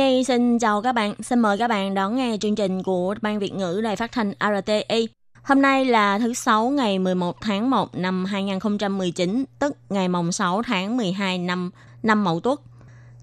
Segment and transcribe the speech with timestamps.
[0.00, 3.38] Nhi xin chào các bạn, xin mời các bạn đón nghe chương trình của Ban
[3.38, 5.08] Việt ngữ Đài Phát thanh RTI.
[5.42, 10.62] Hôm nay là thứ Sáu ngày 11 tháng 1 năm 2019, tức ngày mồng 6
[10.62, 11.70] tháng 12 năm
[12.02, 12.60] năm Mậu Tuất.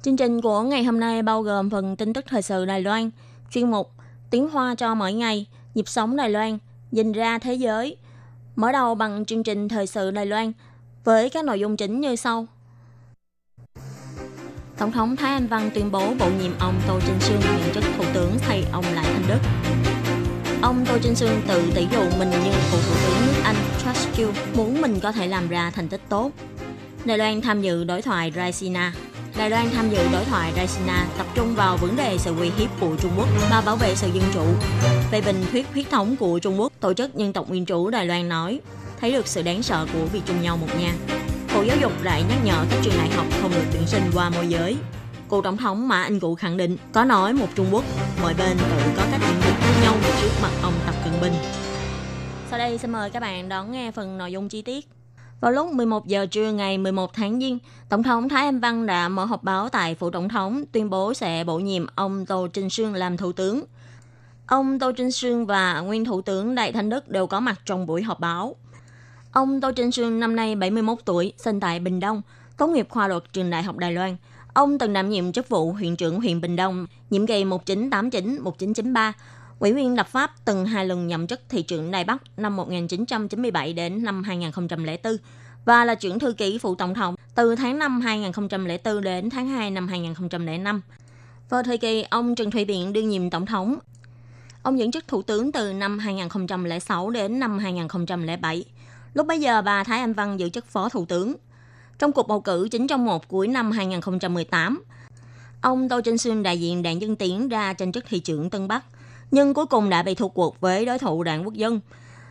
[0.01, 3.09] Chương trình của ngày hôm nay bao gồm phần tin tức thời sự Đài Loan,
[3.51, 3.91] chuyên mục
[4.29, 6.57] Tiếng Hoa cho mỗi ngày, nhịp sống Đài Loan,
[6.91, 7.97] nhìn ra thế giới.
[8.55, 10.51] Mở đầu bằng chương trình thời sự Đài Loan
[11.03, 12.47] với các nội dung chính như sau.
[14.77, 17.83] Tổng thống Thái Anh Văn tuyên bố bổ nhiệm ông Tô Trinh Sương nhận chức
[17.97, 19.39] thủ tướng thay ông Lại Thanh Đức.
[20.61, 24.07] Ông Tô Trinh Sương tự tỷ dụ mình như cựu thủ tướng nước Anh Truss
[24.17, 26.31] Chiu muốn mình có thể làm ra thành tích tốt.
[27.05, 28.93] Đài Loan tham dự đối thoại Raisina.
[29.37, 32.69] Đài Loan tham dự đối thoại Raisina tập trung vào vấn đề sự uy hiếp
[32.79, 34.45] của Trung Quốc và bảo vệ sự dân chủ.
[35.11, 38.05] Về bình thuyết huyết thống của Trung Quốc, Tổ chức Nhân tộc Nguyên chủ Đài
[38.05, 38.59] Loan nói
[39.01, 40.93] thấy được sự đáng sợ của việc chung nhau một nhà.
[41.57, 44.29] Bộ Giáo dục lại nhắc nhở các trường đại học không được tuyển sinh qua
[44.29, 44.77] môi giới.
[45.29, 47.83] Cựu Tổng thống Mã Anh Cụ khẳng định có nói một Trung Quốc,
[48.21, 51.33] mọi bên tự có cách diễn biến khác nhau trước mặt ông Tập Cận Bình.
[52.49, 54.87] Sau đây xin mời các bạn đón nghe phần nội dung chi tiết.
[55.41, 59.09] Vào lúc 11 giờ trưa ngày 11 tháng Giêng, Tổng thống Thái Anh Văn đã
[59.09, 62.69] mở họp báo tại phủ tổng thống tuyên bố sẽ bổ nhiệm ông Tô Trinh
[62.69, 63.63] Sương làm thủ tướng.
[64.47, 67.85] Ông Tô Trinh Sương và nguyên thủ tướng Đại Thanh Đức đều có mặt trong
[67.85, 68.55] buổi họp báo.
[69.31, 72.21] Ông Tô Trinh Sương năm nay 71 tuổi, sinh tại Bình Đông,
[72.57, 74.15] tốt nghiệp khoa luật trường Đại học Đài Loan.
[74.53, 79.11] Ông từng đảm nhiệm chức vụ huyện trưởng huyện Bình Đông, nhiệm kỳ 1989-1993,
[79.59, 83.73] ủy viên lập pháp từng hai lần nhậm chức thị trưởng Đài Bắc năm 1997
[83.73, 85.17] đến năm 2004
[85.65, 89.71] và là trưởng thư ký phụ tổng thống từ tháng 5 2004 đến tháng 2
[89.71, 90.81] năm 2005.
[91.49, 93.79] Vào thời kỳ ông Trần Thủy Biện đương nhiệm tổng thống,
[94.63, 98.65] ông dẫn chức thủ tướng từ năm 2006 đến năm 2007.
[99.17, 101.35] Lúc bấy giờ bà Thái Anh Văn giữ chức phó thủ tướng.
[101.99, 104.83] Trong cuộc bầu cử chính trong một cuối năm 2018,
[105.61, 108.67] ông Tô Trinh Xuân đại diện đảng Dân Tiến ra tranh chức thị trưởng Tân
[108.67, 108.83] Bắc,
[109.31, 111.79] nhưng cuối cùng đã bị thua cuộc với đối thủ đảng Quốc dân.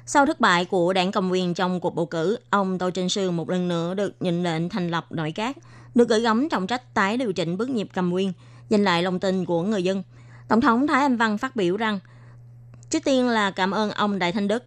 [0.07, 3.37] Sau thất bại của đảng cầm quyền trong cuộc bầu cử, ông Tô Trinh Sương
[3.37, 5.57] một lần nữa được nhận lệnh thành lập nội các,
[5.95, 8.33] được gửi gắm trọng trách tái điều chỉnh bước nhịp cầm quyền,
[8.71, 10.03] giành lại lòng tin của người dân.
[10.49, 11.99] Tổng thống Thái Anh Văn phát biểu rằng,
[12.91, 14.63] trước tiên là cảm ơn ông Đại Thanh Đức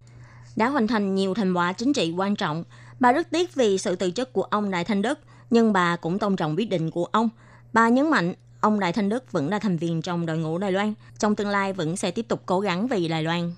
[0.59, 2.64] đã hoàn thành nhiều thành quả chính trị quan trọng.
[3.00, 6.20] Bà rất tiếc vì sự từ chức của ông Đại Thanh Đức, nhưng bà cũng
[6.20, 7.30] tôn trọng quyết định của ông.
[7.74, 10.72] Bà nhấn mạnh ông Đại Thanh Đức vẫn là thành viên trong đội ngũ Đài
[10.72, 13.53] Loan, trong tương lai vẫn sẽ tiếp tục cố gắng vì Đài Loan.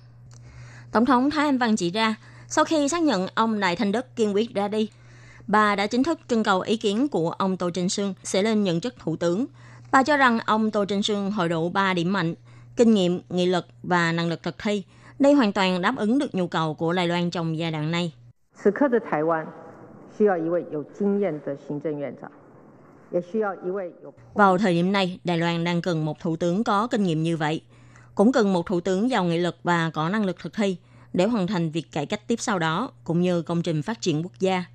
[0.92, 2.14] Tổng thống Thái Anh Văn chỉ ra,
[2.48, 4.88] sau khi xác nhận ông Đại Thanh Đức kiên quyết ra đi,
[5.46, 8.64] bà đã chính thức trưng cầu ý kiến của ông Tô Trinh Sương sẽ lên
[8.64, 9.46] nhận chức thủ tướng.
[9.90, 12.34] Bà cho rằng ông Tô Trinh Sương hội đủ 3 điểm mạnh,
[12.76, 14.82] kinh nghiệm, nghị lực và năng lực thực thi.
[15.19, 18.13] Đây hoàn toàn đáp ứng được nhu cầu của Đài Loan trong giai đoạn này.
[18.63, 19.47] 此刻的台湾
[20.17, 22.31] 需要一位有经验的行政院长，
[23.11, 27.37] 也需要一位有 Vào thời điểm này, Đài Loan đang cần một thủ tướng có kinh nghiệm như
[27.37, 27.61] vậy.
[28.15, 30.77] Cũng cần một thủ tướng giàu nghị lực và có năng lực thực thi
[31.13, 34.23] để hoàn thành việc cải cách tiếp sau đó, cũng như công trình phát triển
[34.23, 34.65] quốc gia.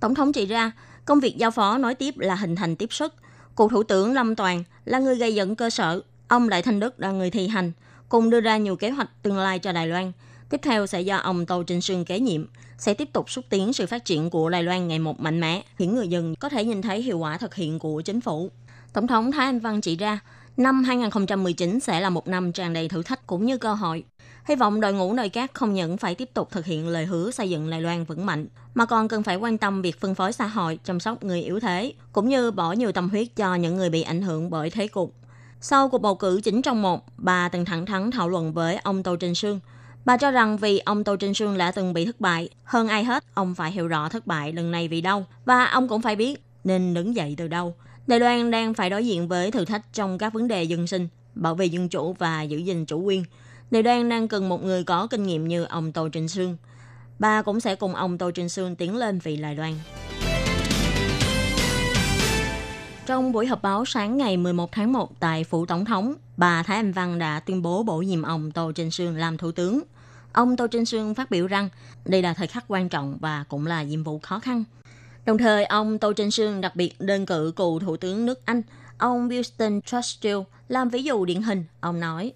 [0.00, 0.72] Tổng thống chỉ ra,
[1.04, 3.14] công việc giao phó nói tiếp là hình thành tiếp sức.
[3.56, 7.00] Cựu thủ tướng Lâm Toàn là người gây dựng cơ sở, ông Đại Thanh Đức
[7.00, 7.72] là người thi hành,
[8.09, 10.11] cùng đưa ra nhiều kế hoạch tương lai cho Đài Loan.
[10.49, 12.45] Tiếp theo sẽ do ông Tô Trinh Sương kế nhiệm,
[12.77, 15.63] sẽ tiếp tục xúc tiến sự phát triển của Đài Loan ngày một mạnh mẽ,
[15.77, 18.51] khiến người dân có thể nhìn thấy hiệu quả thực hiện của chính phủ.
[18.93, 20.19] Tổng thống Thái Anh Văn chỉ ra,
[20.57, 24.03] năm 2019 sẽ là một năm tràn đầy thử thách cũng như cơ hội.
[24.45, 27.31] Hy vọng đội ngũ nội các không những phải tiếp tục thực hiện lời hứa
[27.31, 30.33] xây dựng Đài Loan vững mạnh, mà còn cần phải quan tâm việc phân phối
[30.33, 33.75] xã hội, chăm sóc người yếu thế, cũng như bỏ nhiều tâm huyết cho những
[33.75, 35.13] người bị ảnh hưởng bởi thế cục.
[35.61, 39.03] Sau cuộc bầu cử chính trong một, bà từng thẳng thắn thảo luận với ông
[39.03, 39.59] Tô Trinh Sương.
[40.05, 43.03] Bà cho rằng vì ông Tô Trinh Sương đã từng bị thất bại, hơn ai
[43.03, 46.15] hết, ông phải hiểu rõ thất bại lần này vì đâu, và ông cũng phải
[46.15, 47.75] biết nên đứng dậy từ đâu.
[48.07, 51.07] Đài Loan đang phải đối diện với thử thách trong các vấn đề dân sinh,
[51.35, 53.23] bảo vệ dân chủ và giữ gìn chủ quyền.
[53.71, 56.57] Đài Loan đang cần một người có kinh nghiệm như ông Tô Trinh Sương.
[57.19, 59.73] Bà cũng sẽ cùng ông Tô Trinh Sương tiến lên vì Đài Loan.
[63.05, 66.77] Trong buổi họp báo sáng ngày 11 tháng 1 tại Phủ Tổng thống, bà Thái
[66.77, 69.81] Anh Văn đã tuyên bố bổ nhiệm ông Tô Trinh Sương làm Thủ tướng.
[70.33, 71.69] Ông Tô Trinh Sương phát biểu rằng
[72.05, 74.63] đây là thời khắc quan trọng và cũng là nhiệm vụ khó khăn.
[75.25, 78.61] Đồng thời, ông Tô Trinh Sương đặc biệt đơn cử cựu Thủ tướng nước Anh,
[78.97, 81.63] ông Winston Churchill làm ví dụ điển hình.
[81.79, 82.33] Ông nói,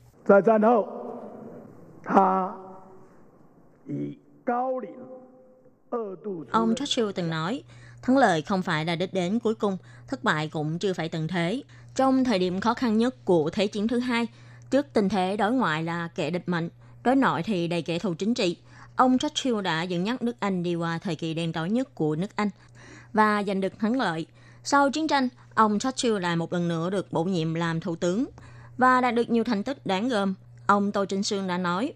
[6.52, 7.64] Ông Churchill từng nói,
[8.02, 11.28] thắng lợi không phải là đích đến cuối cùng, thất bại cũng chưa phải tận
[11.28, 11.64] thế.
[11.96, 14.28] Trong thời điểm khó khăn nhất của Thế chiến thứ hai,
[14.72, 16.70] trước tình thế đối ngoại là kẻ địch mạnh,
[17.04, 18.58] đối nội thì đầy kẻ thù chính trị,
[18.96, 22.16] ông Churchill đã dẫn dắt nước Anh đi qua thời kỳ đen tối nhất của
[22.16, 22.50] nước Anh
[23.14, 24.26] và giành được thắng lợi.
[24.64, 28.26] Sau chiến tranh, ông Churchill lại một lần nữa được bổ nhiệm làm thủ tướng
[28.78, 30.34] và đạt được nhiều thành tích đáng gờm.
[30.66, 31.94] Ông Tô Trinh Sương đã nói,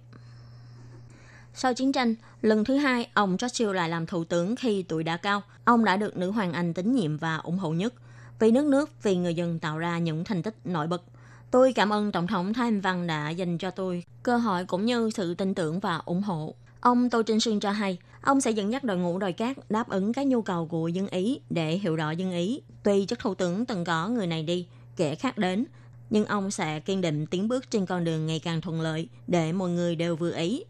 [1.54, 5.18] sau chiến tranh, lần thứ hai, ông Churchill lại làm thủ tướng khi tuổi đã
[5.18, 5.42] cao.
[5.66, 7.94] Ông đã được nữ hoàng Anh tín nhiệm và ủng hộ nhất.
[8.40, 11.04] Vì nước nước, vì người dân tạo ra những thành tích nổi bật.
[11.52, 14.86] Tôi cảm ơn Tổng thống Thái Anh Văn đã dành cho tôi cơ hội cũng
[14.86, 16.56] như sự tin tưởng và ủng hộ.
[16.80, 19.90] Ông Tô Trinh Sương cho hay, ông sẽ dẫn dắt đội ngũ đòi cát đáp
[19.90, 22.62] ứng các nhu cầu của dân Ý để hiệu rõ dân Ý.
[22.84, 25.66] Tuy chức thủ tướng từng có người này đi, kẻ khác đến,
[26.10, 29.52] nhưng ông sẽ kiên định tiến bước trên con đường ngày càng thuận lợi để
[29.52, 30.64] mọi người đều vừa ý.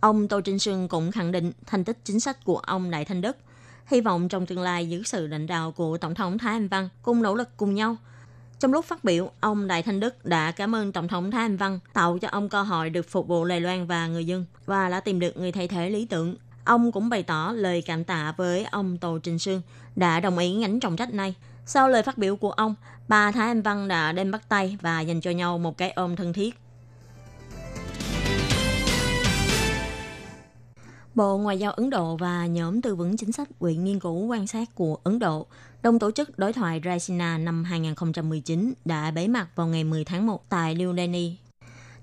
[0.00, 3.20] Ông Tô Trinh Sương cũng khẳng định thành tích chính sách của ông Đại Thanh
[3.20, 3.36] Đức.
[3.86, 6.88] Hy vọng trong tương lai dưới sự lãnh đạo của Tổng thống Thái Anh Văn
[7.02, 7.96] cùng nỗ lực cùng nhau.
[8.58, 11.56] Trong lúc phát biểu, ông Đại Thanh Đức đã cảm ơn Tổng thống Thái Anh
[11.56, 14.88] Văn tạo cho ông cơ hội được phục vụ Đài Loan và người dân và
[14.88, 16.36] đã tìm được người thay thế lý tưởng.
[16.64, 19.62] Ông cũng bày tỏ lời cảm tạ với ông Tô Trinh Sương
[19.96, 21.34] đã đồng ý nhánh trọng trách này.
[21.66, 22.74] Sau lời phát biểu của ông,
[23.08, 26.16] bà Thái Anh Văn đã đem bắt tay và dành cho nhau một cái ôm
[26.16, 26.58] thân thiết.
[31.14, 34.46] Bộ Ngoại giao Ấn Độ và nhóm tư vấn chính sách Viện Nghiên cứu quan
[34.46, 35.46] sát của Ấn Độ
[35.82, 40.26] đồng tổ chức đối thoại Raisina năm 2019 đã bế mạc vào ngày 10 tháng
[40.26, 41.36] 1 tại New Delhi.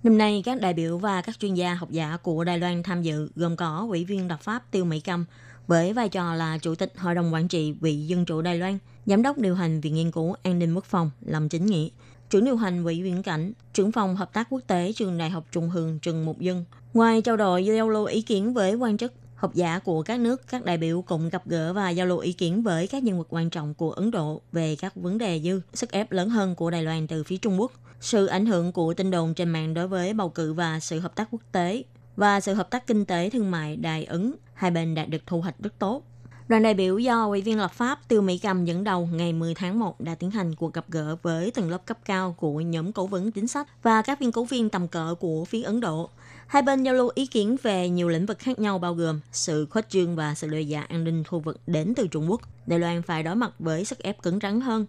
[0.04, 3.02] Năm nay, các đại biểu và các chuyên gia học giả của Đài Loan tham
[3.02, 5.26] dự gồm có ủy viên lập pháp Tiêu Mỹ Cầm
[5.68, 8.78] với vai trò là Chủ tịch Hội đồng Quản trị Vị Dân chủ Đài Loan,
[9.06, 11.88] Giám đốc điều hành Viện Nghiên cứu An ninh Quốc phòng Lâm Chính Nghĩa,
[12.30, 15.46] trưởng điều hành Quỹ viễn cảnh, trưởng phòng hợp tác quốc tế trường Đại học
[15.52, 16.66] Trung Hương Trần Mục Dân.
[16.94, 20.42] Ngoài trao đổi giao lưu ý kiến với quan chức, học giả của các nước,
[20.48, 23.28] các đại biểu cũng gặp gỡ và giao lưu ý kiến với các nhân vật
[23.30, 26.72] quan trọng của Ấn Độ về các vấn đề như sức ép lớn hơn của
[26.72, 27.72] Đài Loan từ phía Trung Quốc,
[28.02, 31.16] sự ảnh hưởng của tin đồn trên mạng đối với bầu cử và sự hợp
[31.16, 31.84] tác quốc tế,
[32.16, 35.42] và sự hợp tác kinh tế thương mại Đài Ấn, hai bên đạt được thu
[35.42, 36.04] hoạch rất tốt.
[36.48, 39.56] Đoàn đại biểu do Ủy viên lập pháp Tiêu Mỹ Cầm dẫn đầu ngày 10
[39.56, 42.92] tháng 1 đã tiến hành cuộc gặp gỡ với tầng lớp cấp cao của nhóm
[42.92, 46.10] cố vấn chính sách và các viên cố viên tầm cỡ của phía Ấn Độ.
[46.48, 49.68] Hai bên giao lưu ý kiến về nhiều lĩnh vực khác nhau bao gồm sự
[49.70, 52.42] khuếch trương và sự đe dọa an ninh khu vực đến từ Trung Quốc.
[52.66, 54.86] Đài Loan phải đối mặt với sức ép cứng rắn hơn.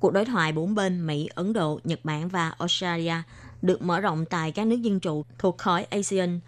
[0.00, 3.14] Cuộc đối thoại bốn bên Mỹ, Ấn Độ, Nhật Bản và Australia
[3.62, 6.40] được mở rộng tại các nước dân chủ thuộc khối ASEAN.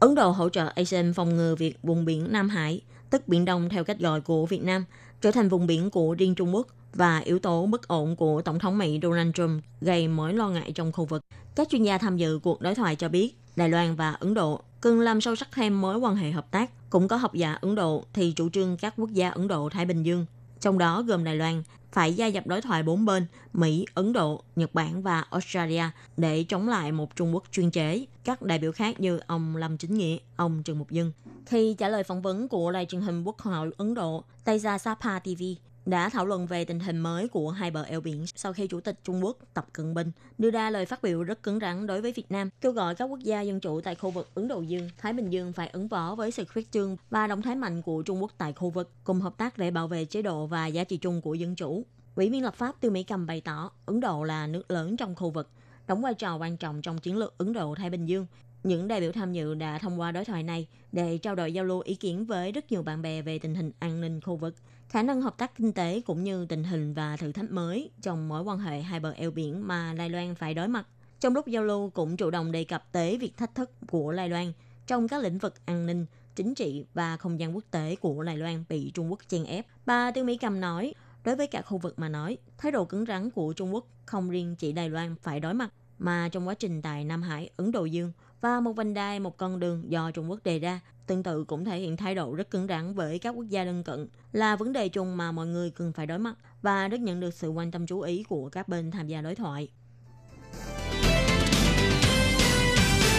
[0.00, 2.80] Ấn Độ hỗ trợ ASEAN phòng ngừa việc vùng biển Nam Hải–
[3.10, 4.84] tức Biển Đông theo cách gọi của Việt Nam,
[5.20, 8.58] trở thành vùng biển của riêng Trung Quốc và yếu tố bất ổn của Tổng
[8.58, 11.22] thống Mỹ Donald Trump gây mối lo ngại trong khu vực.
[11.54, 14.60] Các chuyên gia tham dự cuộc đối thoại cho biết, Đài Loan và Ấn Độ
[14.80, 16.90] cần làm sâu sắc thêm mối quan hệ hợp tác.
[16.90, 20.02] Cũng có học giả Ấn Độ thì chủ trương các quốc gia Ấn Độ-Thái Bình
[20.02, 20.26] Dương,
[20.60, 21.62] trong đó gồm Đài Loan,
[21.92, 25.84] phải gia nhập đối thoại bốn bên Mỹ, Ấn Độ, Nhật Bản và Australia
[26.16, 28.06] để chống lại một Trung Quốc chuyên chế.
[28.24, 31.12] Các đại biểu khác như ông Lâm Chính Nghĩa, ông Trần Mục Dân.
[31.46, 35.18] Khi trả lời phỏng vấn của đài truyền hình Quốc hội Ấn Độ, Teja Sapa
[35.18, 35.42] TV,
[35.86, 38.80] đã thảo luận về tình hình mới của hai bờ eo biển sau khi Chủ
[38.80, 42.00] tịch Trung Quốc Tập Cận Bình đưa ra lời phát biểu rất cứng rắn đối
[42.00, 44.60] với Việt Nam, kêu gọi các quốc gia dân chủ tại khu vực Ấn Độ
[44.60, 47.82] Dương, Thái Bình Dương phải ứng phó với sự khuyết trương và động thái mạnh
[47.82, 50.66] của Trung Quốc tại khu vực, cùng hợp tác để bảo vệ chế độ và
[50.66, 51.84] giá trị chung của dân chủ.
[52.14, 55.14] Ủy viên lập pháp Tiêu Mỹ Cầm bày tỏ Ấn Độ là nước lớn trong
[55.14, 55.50] khu vực,
[55.86, 58.26] đóng vai trò quan trọng trong chiến lược Ấn Độ-Thái Bình Dương.
[58.62, 61.64] Những đại biểu tham dự đã thông qua đối thoại này để trao đổi giao
[61.64, 64.54] lưu ý kiến với rất nhiều bạn bè về tình hình an ninh khu vực,
[64.88, 68.28] khả năng hợp tác kinh tế cũng như tình hình và thử thách mới trong
[68.28, 70.86] mối quan hệ hai bờ eo biển mà Đài Loan phải đối mặt.
[71.20, 74.28] Trong lúc giao lưu cũng chủ động đề cập tới việc thách thức của Đài
[74.28, 74.52] Loan
[74.86, 78.36] trong các lĩnh vực an ninh, chính trị và không gian quốc tế của Đài
[78.36, 79.66] Loan bị Trung Quốc chen ép.
[79.86, 83.06] Bà Tiêu Mỹ Cầm nói, đối với cả khu vực mà nói, thái độ cứng
[83.06, 86.54] rắn của Trung Quốc không riêng chỉ Đài Loan phải đối mặt, mà trong quá
[86.54, 90.10] trình tại Nam Hải, Ấn Độ Dương và một vành đai, một con đường do
[90.10, 93.18] Trung Quốc đề ra, tương tự cũng thể hiện thái độ rất cứng rắn với
[93.18, 96.18] các quốc gia lân cận, là vấn đề chung mà mọi người cần phải đối
[96.18, 99.22] mặt và rất nhận được sự quan tâm chú ý của các bên tham gia
[99.22, 99.68] đối thoại.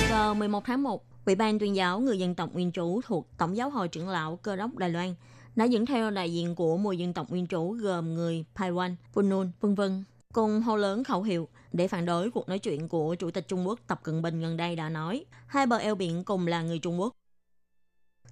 [0.10, 3.58] Vào 11 tháng 1, Ủy ban tuyên giáo người dân tộc nguyên trú thuộc Tổng
[3.58, 5.16] giáo hội trưởng lão cơ đốc Đài Loan
[5.56, 9.52] đã dẫn theo đại diện của 10 dân tộc nguyên trú gồm người Paiwan, Punun,
[9.62, 10.04] vân vân
[10.38, 13.68] cùng hô lớn khẩu hiệu để phản đối cuộc nói chuyện của Chủ tịch Trung
[13.68, 16.80] Quốc Tập Cận Bình gần đây đã nói hai bờ eo biển cùng là người
[16.80, 17.14] Trung Quốc.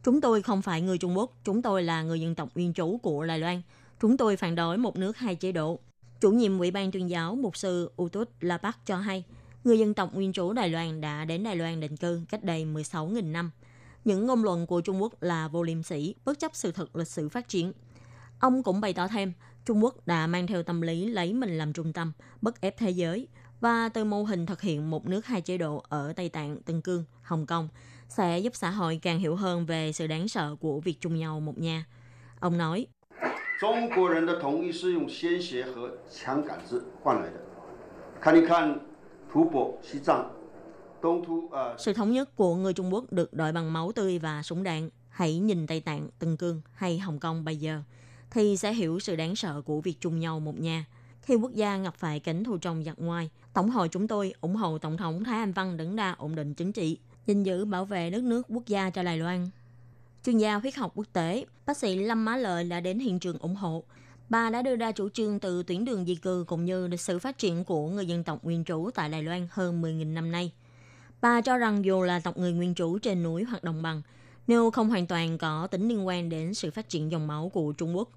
[0.03, 2.97] Chúng tôi không phải người Trung Quốc, chúng tôi là người dân tộc nguyên chủ
[2.97, 3.61] của Đài Loan.
[4.01, 5.79] Chúng tôi phản đối một nước hai chế độ.
[6.21, 9.23] Chủ nhiệm Ủy ban tuyên giáo Mục sư Utut Lapak cho hay,
[9.63, 12.65] người dân tộc nguyên chủ Đài Loan đã đến Đài Loan định cư cách đây
[12.65, 13.51] 16.000 năm.
[14.05, 17.07] Những ngôn luận của Trung Quốc là vô liêm sỉ, bất chấp sự thật lịch
[17.07, 17.73] sử phát triển.
[18.39, 19.33] Ông cũng bày tỏ thêm,
[19.64, 22.90] Trung Quốc đã mang theo tâm lý lấy mình làm trung tâm, bất ép thế
[22.90, 23.28] giới,
[23.60, 26.80] và từ mô hình thực hiện một nước hai chế độ ở Tây Tạng, Tân
[26.80, 27.68] Cương, Hồng Kông
[28.08, 31.40] sẽ giúp xã hội càng hiểu hơn về sự đáng sợ của việc chung nhau
[31.40, 31.84] một nhà.
[32.40, 32.86] Ông nói,
[33.60, 37.34] 中国人的统一是用鲜血和枪杆子换来的。
[38.18, 38.80] 看一看
[39.30, 40.30] 吐蕃、西藏、
[41.02, 41.74] 东突啊。
[41.78, 44.90] Sự thống nhất của người Trung Quốc được đổi bằng máu tươi và súng đạn.
[45.08, 47.82] Hãy nhìn Tây Tạng, Tân Cương hay Hồng Kông bây giờ,
[48.31, 50.85] thì sẽ hiểu sự đáng sợ của việc chung nhau một nhà.
[51.21, 54.55] Khi quốc gia gặp phải cảnh thù trong giặc ngoài, Tổng hội chúng tôi ủng
[54.55, 57.85] hộ Tổng thống Thái Anh Văn đứng ra ổn định chính trị, gìn giữ bảo
[57.85, 59.49] vệ đất nước quốc gia cho Đài Loan.
[60.25, 63.37] Chuyên gia huyết học quốc tế, bác sĩ Lâm Má Lợi đã đến hiện trường
[63.37, 63.83] ủng hộ.
[64.29, 67.19] Bà đã đưa ra chủ trương từ tuyến đường di cư cũng như lịch sử
[67.19, 70.51] phát triển của người dân tộc nguyên trú tại Đài Loan hơn 10.000 năm nay.
[71.21, 74.01] Bà cho rằng dù là tộc người nguyên trú trên núi hoặc đồng bằng,
[74.47, 77.71] nếu không hoàn toàn có tính liên quan đến sự phát triển dòng máu của
[77.71, 78.09] Trung Quốc.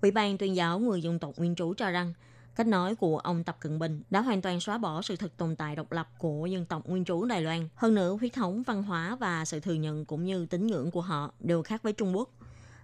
[0.00, 2.12] Ủy ban tuyên giáo người dân tộc nguyên trú cho rằng,
[2.54, 5.56] cách nói của ông Tập Cận Bình đã hoàn toàn xóa bỏ sự thực tồn
[5.56, 7.68] tại độc lập của dân tộc nguyên trú Đài Loan.
[7.74, 11.00] Hơn nữa, huyết thống, văn hóa và sự thừa nhận cũng như tín ngưỡng của
[11.00, 12.30] họ đều khác với Trung Quốc.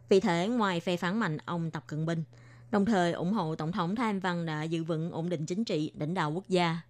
[0.09, 2.25] Vì thế, ngoài phê phán mạnh ông Tập Cận Bình,
[2.71, 5.65] đồng thời ủng hộ Tổng thống Thái Anh Văn đã giữ vững ổn định chính
[5.65, 6.81] trị, lãnh đạo quốc gia.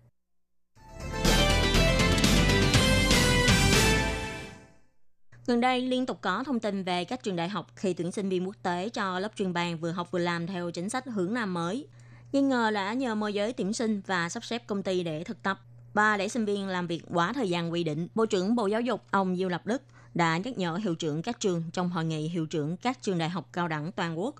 [5.49, 8.28] Gần đây, liên tục có thông tin về các trường đại học khi tuyển sinh
[8.28, 11.35] viên quốc tế cho lớp chuyên bàn vừa học vừa làm theo chính sách hướng
[11.35, 11.87] Nam mới.
[12.33, 15.43] Nghi ngờ đã nhờ môi giới tuyển sinh và sắp xếp công ty để thực
[15.43, 15.61] tập
[15.95, 18.09] và để sinh viên làm việc quá thời gian quy định.
[18.14, 19.83] Bộ trưởng Bộ Giáo dục ông Diêu Lập Đức
[20.14, 23.28] đã nhắc nhở hiệu trưởng các trường trong hội nghị hiệu trưởng các trường đại
[23.28, 24.35] học cao đẳng toàn quốc.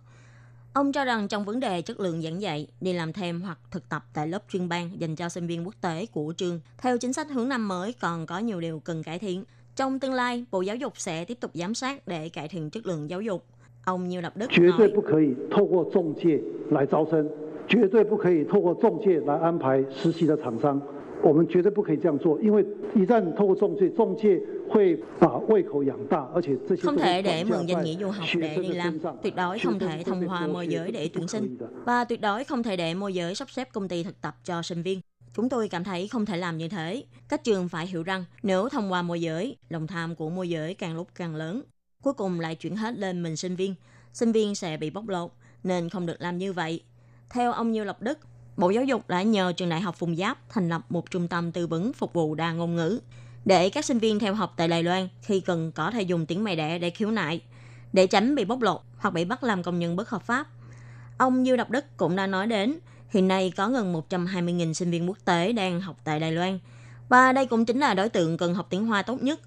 [0.73, 3.89] Ông cho rằng trong vấn đề chất lượng giảng dạy, đi làm thêm hoặc thực
[3.89, 7.13] tập tại lớp chuyên ban dành cho sinh viên quốc tế của trường, theo chính
[7.13, 9.45] sách hướng năm mới còn có nhiều điều cần cải thiện.
[9.79, 12.87] Trong tương lai, Bộ Giáo dục sẽ tiếp tục giám sát để cải thiện chất
[12.87, 13.45] lượng giáo dục.
[13.85, 14.71] Ông Như Lập Đức nói,
[26.83, 30.03] không thể để mượn danh nghĩa du học để đi làm, tuyệt đối không thể
[30.07, 33.35] thông qua môi giới để tuyển sinh, và tuyệt đối không thể để môi giới
[33.35, 35.01] sắp xếp công ty thực tập cho sinh viên.
[35.39, 37.05] Chúng tôi cảm thấy không thể làm như thế.
[37.29, 40.75] Các trường phải hiểu rằng nếu thông qua môi giới, lòng tham của môi giới
[40.75, 41.63] càng lúc càng lớn.
[42.03, 43.75] Cuối cùng lại chuyển hết lên mình sinh viên.
[44.13, 45.31] Sinh viên sẽ bị bóc lột,
[45.65, 46.83] nên không được làm như vậy.
[47.31, 48.19] Theo ông Như Lập Đức,
[48.57, 51.53] Bộ Giáo dục đã nhờ trường đại học Phùng Giáp thành lập một trung tâm
[51.53, 53.01] tư vấn phục vụ đa ngôn ngữ
[53.45, 56.45] để các sinh viên theo học tại Đài Loan khi cần có thể dùng tiếng
[56.45, 57.43] mẹ đẻ để khiếu nại,
[57.93, 60.47] để tránh bị bóc lột hoặc bị bắt làm công nhân bất hợp pháp.
[61.19, 62.79] Ông Dư Độc Đức cũng đã nói đến,
[63.09, 66.59] hiện nay có gần 120.000 sinh viên quốc tế đang học tại Đài Loan,
[67.09, 69.41] và đây cũng chính là đối tượng cần học tiếng Hoa tốt nhất.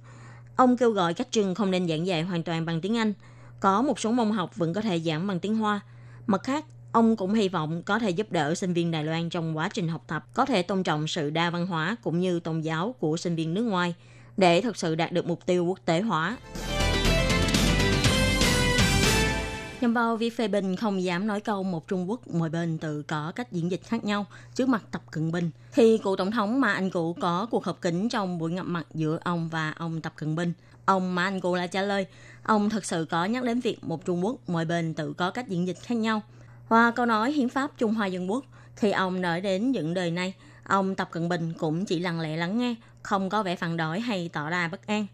[0.55, 3.13] Ông kêu gọi các trường không nên giảng dạy hoàn toàn bằng tiếng Anh,
[3.59, 5.79] có một số môn học vẫn có thể giảng bằng tiếng Hoa.
[6.27, 9.57] Mặt khác, ông cũng hy vọng có thể giúp đỡ sinh viên Đài Loan trong
[9.57, 12.61] quá trình học tập có thể tôn trọng sự đa văn hóa cũng như tôn
[12.61, 13.95] giáo của sinh viên nước ngoài
[14.37, 16.37] để thực sự đạt được mục tiêu quốc tế hóa.
[19.81, 23.03] Nhằm vào việc phê bình không dám nói câu một Trung Quốc, mỗi bên tự
[23.03, 25.51] có cách diễn dịch khác nhau trước mặt Tập Cận Bình.
[25.71, 28.87] Khi cựu tổng thống mà Anh Cụ có cuộc họp kín trong buổi gặp mặt
[28.93, 30.53] giữa ông và ông Tập Cận Bình,
[30.85, 32.05] ông mà Anh Cụ lại trả lời,
[32.43, 35.47] ông thật sự có nhắc đến việc một Trung Quốc, mỗi bên tự có cách
[35.47, 36.21] diễn dịch khác nhau.
[36.69, 38.45] Và câu nói hiến pháp Trung Hoa Dân Quốc,
[38.75, 40.33] khi ông nói đến những đời này,
[40.63, 43.99] ông Tập Cận Bình cũng chỉ lặng lẽ lắng nghe, không có vẻ phản đối
[43.99, 45.07] hay tỏ ra bất an.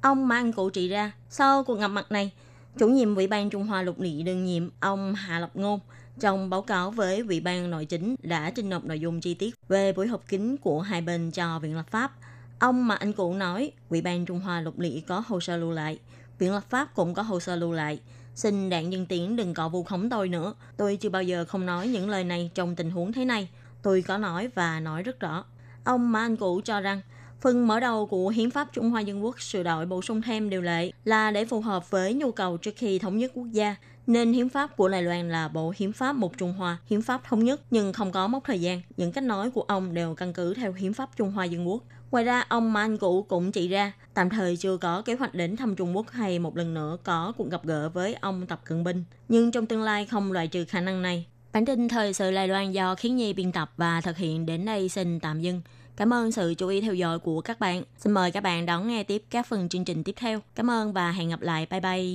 [0.00, 2.32] Ông mà Anh Cụ trị ra, sau cuộc gặp mặt này,
[2.78, 5.80] chủ nhiệm Ủy ban Trung Hoa lục Nghị đương nhiệm ông Hạ Lập Ngôn
[6.20, 9.54] trong báo cáo với Ủy ban Nội chính đã trình nộp nội dung chi tiết
[9.68, 12.12] về buổi họp kín của hai bên cho Viện Lập pháp.
[12.58, 15.70] Ông mà anh cụ nói, Ủy ban Trung Hoa lục Nghị có hồ sơ lưu
[15.70, 15.98] lại,
[16.38, 18.00] Viện Lập pháp cũng có hồ sơ lưu lại.
[18.34, 20.54] Xin đảng Dân Tiến đừng có vu khống tôi nữa.
[20.76, 23.48] Tôi chưa bao giờ không nói những lời này trong tình huống thế này.
[23.82, 25.44] Tôi có nói và nói rất rõ.
[25.84, 27.00] Ông mà anh cụ cho rằng
[27.42, 30.50] Phần mở đầu của Hiến pháp Trung Hoa Dân Quốc sửa đổi bổ sung thêm
[30.50, 33.76] điều lệ là để phù hợp với nhu cầu trước khi thống nhất quốc gia.
[34.06, 37.20] Nên hiến pháp của Đài Loan là bộ hiến pháp một Trung Hoa, hiến pháp
[37.24, 38.82] thống nhất nhưng không có mốc thời gian.
[38.96, 41.82] Những cách nói của ông đều căn cứ theo hiến pháp Trung Hoa Dân Quốc.
[42.10, 45.56] Ngoài ra, ông Man Cụ cũng chỉ ra tạm thời chưa có kế hoạch đến
[45.56, 48.84] thăm Trung Quốc hay một lần nữa có cuộc gặp gỡ với ông Tập Cận
[48.84, 49.04] Bình.
[49.28, 51.26] Nhưng trong tương lai không loại trừ khả năng này.
[51.52, 54.64] Bản tin thời sự Đài Loan do Khiến Nhi biên tập và thực hiện đến
[54.64, 55.62] đây xin tạm dừng.
[55.96, 57.82] Cảm ơn sự chú ý theo dõi của các bạn.
[57.98, 60.40] Xin mời các bạn đón nghe tiếp các phần chương trình tiếp theo.
[60.54, 61.66] Cảm ơn và hẹn gặp lại.
[61.70, 62.14] Bye bye.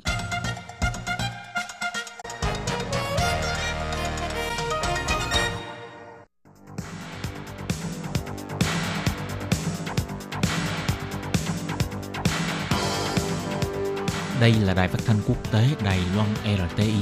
[14.41, 16.93] Đây là đài phát thanh quốc tế Đài Loan RTI,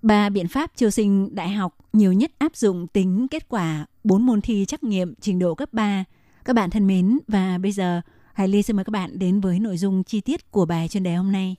[0.01, 4.25] ba biện pháp chiêu sinh đại học nhiều nhất áp dụng tính kết quả 4
[4.25, 6.03] môn thi trắc nghiệm trình độ cấp 3.
[6.45, 8.01] Các bạn thân mến, và bây giờ
[8.33, 11.03] Hải Ly xin mời các bạn đến với nội dung chi tiết của bài chuyên
[11.03, 11.55] đề hôm nay.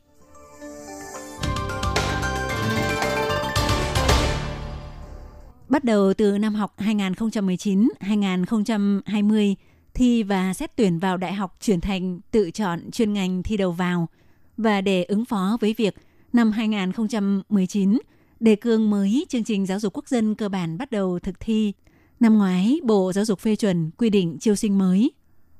[5.74, 9.54] Bắt đầu từ năm học 2019-2020,
[9.94, 13.72] thi và xét tuyển vào đại học chuyển thành tự chọn chuyên ngành thi đầu
[13.72, 14.08] vào
[14.56, 15.94] và để ứng phó với việc
[16.32, 17.98] năm 2019
[18.40, 21.72] đề cương mới chương trình giáo dục quốc dân cơ bản bắt đầu thực thi.
[22.20, 25.12] Năm ngoái, Bộ Giáo dục phê chuẩn quy định chiêu sinh mới.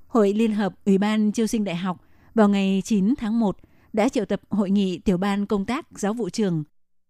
[0.06, 2.00] Hội Liên hợp Ủy ban chiêu sinh đại học
[2.35, 3.56] vào ngày 9 tháng 1
[3.92, 6.64] đã triệu tập hội nghị tiểu ban công tác giáo vụ trường.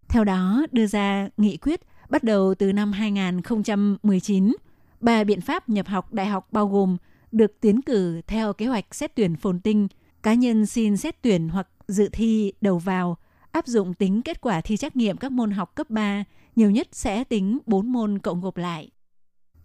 [0.09, 4.57] Theo đó, đưa ra nghị quyết bắt đầu từ năm 2019,
[5.01, 6.97] ba biện pháp nhập học đại học bao gồm
[7.33, 9.89] được tiến cử theo kế hoạch xét tuyển phồn tinh,
[10.23, 13.17] cá nhân xin xét tuyển hoặc dự thi đầu vào,
[13.53, 16.25] áp dụng tính kết quả thi trắc nghiệm các môn học cấp 3,
[16.57, 18.91] nhiều nhất sẽ tính 4 môn cộng gộp lại.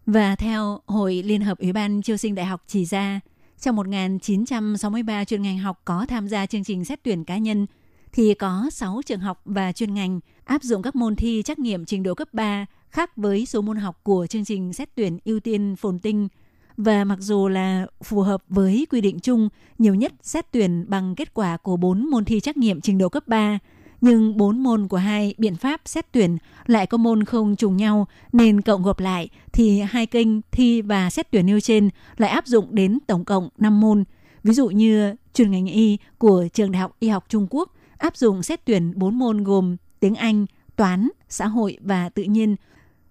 [0.06, 3.20] Và theo Hội Liên hợp Ủy ban Chiêu sinh Đại học chỉ ra,
[3.60, 7.66] trong 1.963 chuyên ngành học có tham gia chương trình xét tuyển cá nhân,
[8.14, 11.86] thì có 6 trường học và chuyên ngành áp dụng các môn thi trắc nghiệm
[11.86, 15.40] trình độ cấp 3 khác với số môn học của chương trình xét tuyển ưu
[15.40, 16.28] tiên phồn tinh–
[16.82, 21.16] và mặc dù là phù hợp với quy định chung nhiều nhất xét tuyển bằng
[21.16, 23.60] kết quả của 4 môn thi trắc nghiệm trình độ cấp 3,
[24.02, 28.08] nhưng 4 môn của hai biện pháp xét tuyển lại có môn không trùng nhau
[28.34, 32.48] nên cộng gộp lại thì hai kênh thi và xét tuyển nêu trên lại áp
[32.48, 34.04] dụng đến tổng cộng 5 môn.
[34.44, 38.18] Ví dụ như chuyên ngành y của trường Đại học Y học Trung Quốc áp
[38.18, 42.56] dụng xét tuyển 4 môn gồm tiếng Anh, toán, xã hội và tự nhiên.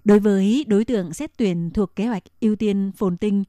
[0.05, 3.44] Đối với đối tượng xét tuyển thuộc kế hoạch ưu tiên phồn tinh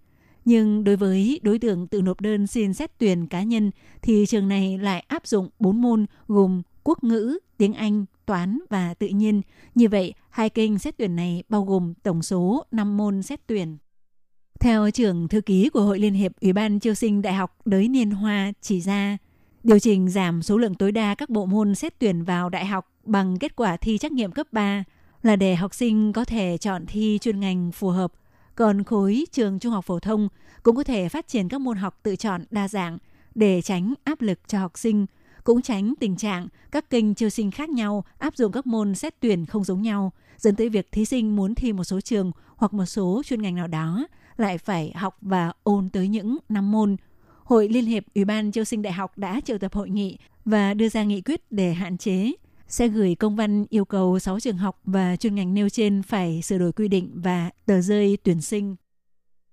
[0.45, 3.71] nhưng đối với đối tượng tự nộp đơn xin xét tuyển cá nhân
[4.01, 8.93] thì trường này lại áp dụng 4 môn gồm quốc ngữ, tiếng Anh, toán và
[8.93, 9.41] tự nhiên.
[9.75, 13.77] Như vậy, hai kênh xét tuyển này bao gồm tổng số 5 môn xét tuyển.
[14.59, 17.87] Theo trưởng thư ký của Hội Liên hiệp Ủy ban Chiêu sinh Đại học Đới
[17.87, 19.17] Niên Hoa chỉ ra,
[19.69, 22.91] điều chỉnh giảm số lượng tối đa các bộ môn xét tuyển vào đại học
[23.03, 24.83] bằng kết quả thi trắc nghiệm cấp 3
[25.23, 28.11] là để học sinh có thể chọn thi chuyên ngành phù hợp
[28.55, 30.29] còn khối trường trung học phổ thông
[30.63, 32.97] cũng có thể phát triển các môn học tự chọn đa dạng
[33.35, 35.05] để tránh áp lực cho học sinh,
[35.43, 39.15] cũng tránh tình trạng các kênh chiêu sinh khác nhau áp dụng các môn xét
[39.19, 42.73] tuyển không giống nhau, dẫn tới việc thí sinh muốn thi một số trường hoặc
[42.73, 46.95] một số chuyên ngành nào đó lại phải học và ôn tới những năm môn.
[47.49, 50.73] Hội Liên hiệp Ủy ban Châu sinh đại học đã triệu tập hội nghị và
[50.73, 52.31] đưa ra nghị quyết để hạn chế
[52.67, 56.41] sẽ gửi công văn yêu cầu 6 trường học và chuyên ngành nêu trên phải
[56.41, 58.75] sửa đổi quy định và tờ rơi tuyển sinh.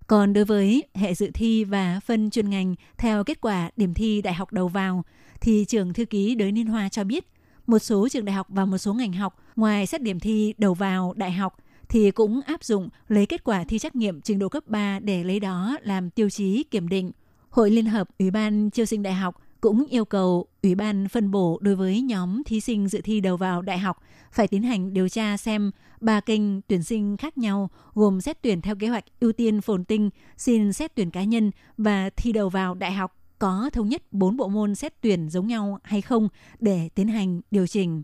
[0.07, 4.23] Còn đối với hệ dự thi và phân chuyên ngành theo kết quả điểm thi
[4.23, 5.05] đại học đầu vào,
[5.41, 7.27] thì trưởng thư ký Đới Niên Hoa cho biết,
[7.67, 10.75] một số trường đại học và một số ngành học ngoài xét điểm thi đầu
[10.75, 11.57] vào đại học
[11.89, 15.25] thì cũng áp dụng lấy kết quả thi trắc nghiệm trình độ cấp 3 để
[15.25, 17.13] lấy đó làm tiêu chí kiểm định.
[17.57, 21.31] Hội Liên hợp Ủy ban Chiêu sinh Đại học cũng yêu cầu Ủy ban phân
[21.31, 24.93] bổ đối với nhóm thí sinh dự thi đầu vào đại học phải tiến hành
[24.93, 29.05] điều tra xem ba kênh tuyển sinh khác nhau gồm xét tuyển theo kế hoạch
[29.21, 33.17] ưu tiên phồn tinh, xin xét tuyển cá nhân và thi đầu vào đại học
[33.39, 36.29] có thống nhất bốn bộ môn xét tuyển giống nhau hay không
[36.61, 38.03] để tiến hành điều chỉnh.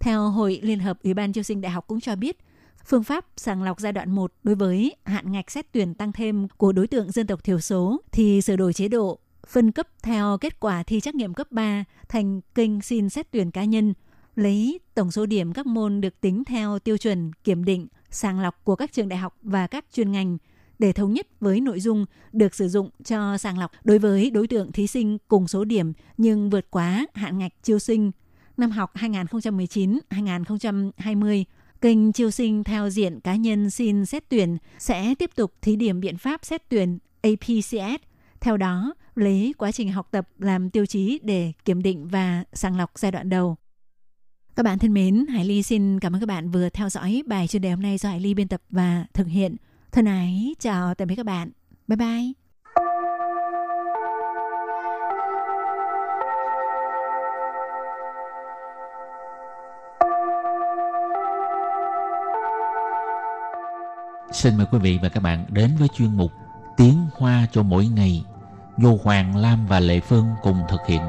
[0.00, 2.38] Theo Hội Liên hợp Ủy ban Chiêu sinh Đại học cũng cho biết,
[2.88, 6.48] phương pháp sàng lọc giai đoạn 1 đối với hạn ngạch xét tuyển tăng thêm
[6.56, 10.38] của đối tượng dân tộc thiểu số thì sửa đổi chế độ phân cấp theo
[10.40, 13.94] kết quả thi trắc nghiệm cấp 3 thành kênh xin xét tuyển cá nhân,
[14.36, 18.64] lấy tổng số điểm các môn được tính theo tiêu chuẩn kiểm định, sàng lọc
[18.64, 20.38] của các trường đại học và các chuyên ngành
[20.78, 24.46] để thống nhất với nội dung được sử dụng cho sàng lọc đối với đối
[24.46, 28.10] tượng thí sinh cùng số điểm nhưng vượt quá hạn ngạch chiêu sinh.
[28.56, 31.44] Năm học 2019-2020,
[31.80, 36.00] kênh chiêu sinh theo diện cá nhân xin xét tuyển sẽ tiếp tục thí điểm
[36.00, 38.02] biện pháp xét tuyển APCS.
[38.40, 42.76] Theo đó, lấy quá trình học tập làm tiêu chí để kiểm định và sàng
[42.76, 43.56] lọc giai đoạn đầu.
[44.56, 47.48] Các bạn thân mến, Hải Ly xin cảm ơn các bạn vừa theo dõi bài
[47.48, 49.56] chuyên đề hôm nay do Hải Ly biên tập và thực hiện.
[49.92, 51.50] Thân ái, chào tạm biệt các bạn.
[51.86, 52.47] Bye bye.
[64.32, 66.32] Xin mời quý vị và các bạn đến với chuyên mục
[66.76, 68.24] Tiếng Hoa cho mỗi ngày
[68.78, 71.00] do Hoàng Lam và Lệ Phương cùng thực hiện.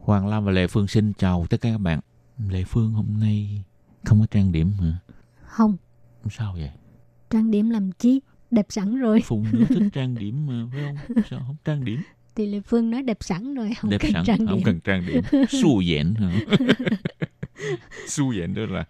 [0.00, 2.00] Hoàng Lam và Lệ Phương xin chào tất cả các bạn.
[2.48, 3.64] Lệ Phương hôm nay
[4.04, 4.98] không có trang điểm hả?
[5.42, 5.76] Không.
[6.30, 6.70] Sao vậy?
[7.30, 8.20] Trang điểm làm chi?
[8.50, 9.20] Đẹp sẵn rồi.
[9.24, 11.22] Phụ nữ thích trang điểm mà, phải không?
[11.30, 12.00] Sao không trang điểm?
[12.38, 14.64] Thì Lệ Phương nói đẹp sẵn rồi, không đẹp cần sẵn, trang không điểm.
[14.64, 15.22] cần trang điểm.
[15.48, 15.80] Su
[16.18, 16.40] hả?
[18.08, 18.84] Su diện đó là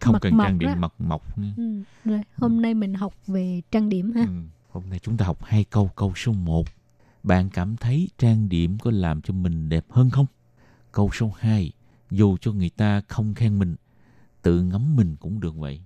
[0.00, 0.74] không Mặt cần mộc trang điểm đó.
[0.78, 1.38] mặt mộc.
[1.38, 1.52] nha.
[1.56, 4.22] Ừ, rồi, hôm nay mình học về trang điểm ha.
[4.22, 4.28] Ừ.
[4.70, 5.90] Hôm nay chúng ta học hai câu.
[5.96, 6.66] Câu số 1.
[7.22, 10.26] Bạn cảm thấy trang điểm có làm cho mình đẹp hơn không?
[10.92, 11.72] Câu số 2.
[12.10, 13.76] Dù cho người ta không khen mình,
[14.42, 15.80] tự ngắm mình cũng được vậy.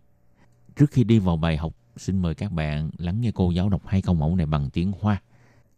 [0.77, 3.83] Trước khi đi vào bài học, xin mời các bạn lắng nghe cô giáo đọc
[3.87, 5.21] hai câu mẫu này bằng tiếng Hoa.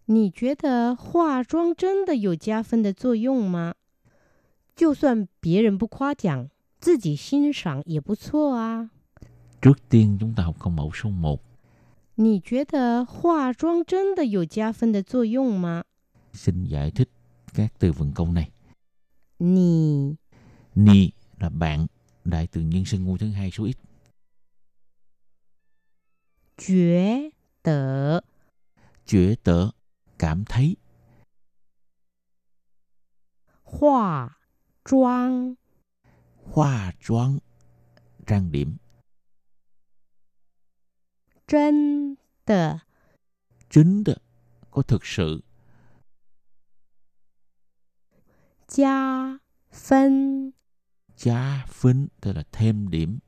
[0.10, 3.74] 你觉得化妆真的有加分的作用吗？
[4.76, 6.50] 就算别人不夸奖，
[6.80, 8.92] 自己欣赏也不错啊。
[9.62, 11.40] Trước tiên chúng ta học câu mẫu số 1.
[12.16, 15.84] 你觉得化妆真的有加分的作用吗？
[16.34, 17.10] Xin giải thích
[17.54, 18.52] các từ vựng câu này.
[19.40, 20.16] 你
[20.76, 21.88] Ni là bạn,
[22.24, 23.78] đại từ nhân xưng ngôi thứ hai số ít.
[26.58, 27.32] 觉
[27.64, 28.22] 得
[29.06, 29.72] Chữa tở,
[30.21, 30.77] cảm thấy.
[33.63, 34.31] Hoa
[34.85, 35.55] trang
[36.35, 37.39] Hoa trang
[38.27, 38.77] Trang điểm.
[41.47, 42.79] Chân tờ.
[43.71, 44.13] Chính tờ
[44.71, 45.41] Có thực sự.
[48.69, 49.39] Gia
[49.73, 50.51] phân
[51.17, 53.19] Gia phân Tức là thêm điểm.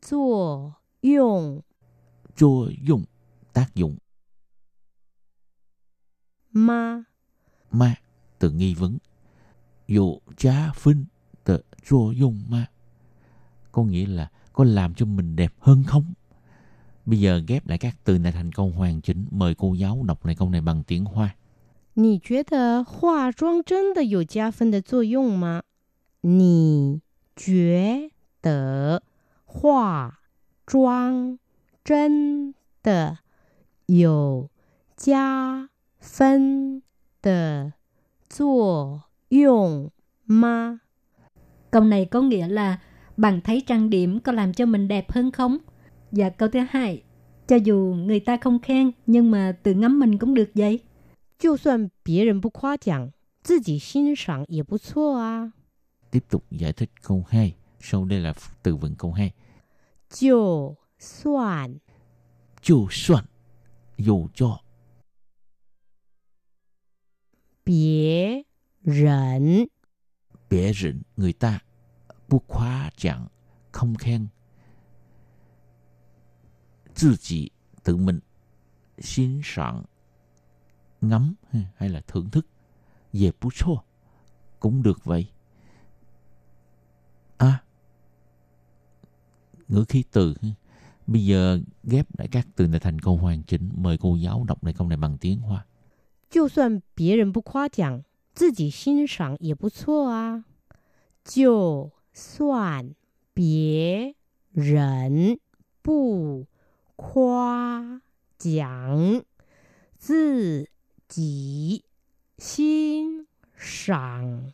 [0.00, 1.60] Chùa dụng
[2.36, 3.04] Chùa dụng
[3.52, 3.98] Tác dụng
[6.51, 7.05] 吗？
[7.71, 7.95] Ma,
[8.39, 8.97] từ nghi vấn.
[9.87, 11.05] Dụ giá phấn,
[11.43, 12.65] từ cho dụng ma.
[13.71, 16.13] Có nghĩa là có làm cho mình đẹp hơn không?
[17.05, 19.25] Bây giờ ghép lại các từ này thành câu hoàn chỉnh.
[19.31, 21.35] Mời cô giáo đọc lại câu này bằng tiếng Hoa.
[21.97, 25.63] 你觉得化妆真的有加分的作用吗？
[26.21, 27.01] 你
[27.35, 28.11] 觉
[28.41, 29.01] 得
[29.45, 30.19] 化
[30.65, 31.39] 妆
[31.85, 33.19] 真的
[33.85, 34.49] 有
[34.97, 35.68] 加
[35.99, 36.81] 分
[37.21, 37.73] 的
[38.29, 39.91] 作用
[40.25, 40.79] 吗？
[41.71, 42.79] Câu này có nghĩa là
[43.17, 45.57] bạn thấy trang điểm có làm cho mình đẹp hơn không?
[46.11, 47.03] Và câu thứ hai,
[47.47, 50.79] cho dù người ta không khen nhưng mà tự ngắm mình cũng được vậy.
[51.39, 53.11] 就算别人不夸奖，
[53.43, 55.51] 自己欣赏也不错啊。
[56.11, 57.55] Tiếp tục giải thích câu 2.
[57.79, 58.33] Sau đây là
[58.63, 59.33] từ vựng câu 2.
[60.09, 61.79] 就算
[62.67, 63.25] Dù soạn,
[63.97, 64.59] dù cho
[67.63, 68.45] 别
[68.83, 69.69] 人
[70.47, 71.59] 别人 người ta
[72.27, 73.27] 不夸奖
[73.71, 74.27] không khen
[76.93, 77.51] tự己
[77.83, 78.19] tự mình
[78.97, 79.83] 欣赏
[81.01, 82.47] ngắm ha, hay là thưởng thức
[83.13, 83.83] về bút xô
[84.59, 85.27] cũng được vậy
[87.37, 87.63] à
[89.67, 90.49] ngữ khí từ ha.
[91.07, 94.63] bây giờ ghép lại các từ này thành câu hoàn chỉnh mời cô giáo đọc
[94.63, 95.65] lại câu này bằng tiếng hoa
[96.29, 100.45] 就算别人不夸奖，自己欣赏也不错啊。
[101.23, 102.93] 就算
[103.33, 104.15] 别
[104.51, 105.39] 人
[105.81, 106.45] 不
[106.95, 108.01] 夸
[108.37, 109.23] 奖，
[109.97, 110.69] 自
[111.07, 111.83] 己
[112.37, 114.53] 欣赏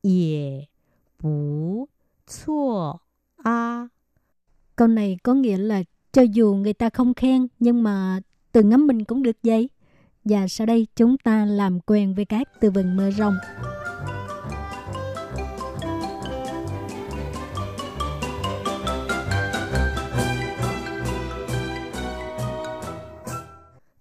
[0.00, 0.68] 也
[1.16, 1.88] 不
[2.26, 3.02] 错
[3.36, 3.90] 啊。
[4.74, 8.20] Câu này có nghĩa là cho dù người ta không khen nhưng mà
[8.52, 9.68] tự ngắm mình cũng được vậy.
[10.25, 13.35] Và sau đây chúng ta làm quen với các từ vựng mơ rồng.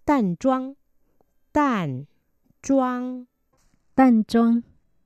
[0.05, 0.73] Tàn trang
[1.53, 2.05] Tàn
[2.63, 3.25] trang
[3.95, 4.61] Tàn trang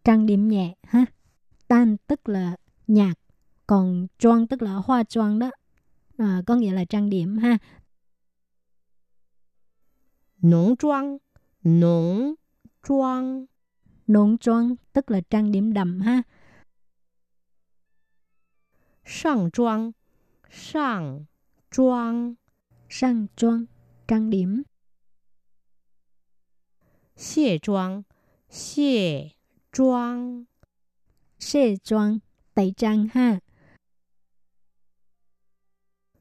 [0.05, 1.05] Trang điểm nhẹ ha?
[1.69, 3.15] Tan tức là nhạc
[3.67, 5.51] Còn trang tức là hoa trang đó.
[6.19, 7.59] À, Có nghĩa là trang điểm ha?
[10.47, 11.19] Nóng trang,
[11.65, 12.35] nóng
[12.89, 13.47] trang.
[14.07, 16.23] Nóng trang tức là trang điểm đậm ha.
[19.05, 19.93] Sang trang,
[20.51, 21.25] sang
[21.71, 22.35] trang.
[22.89, 23.65] Sang trang,
[24.09, 24.63] trang điểm.
[27.17, 28.03] Xie trang,
[28.51, 29.29] xie
[29.73, 30.45] trang.
[31.39, 32.19] Xie trang,
[32.55, 33.41] tẩy trang ha.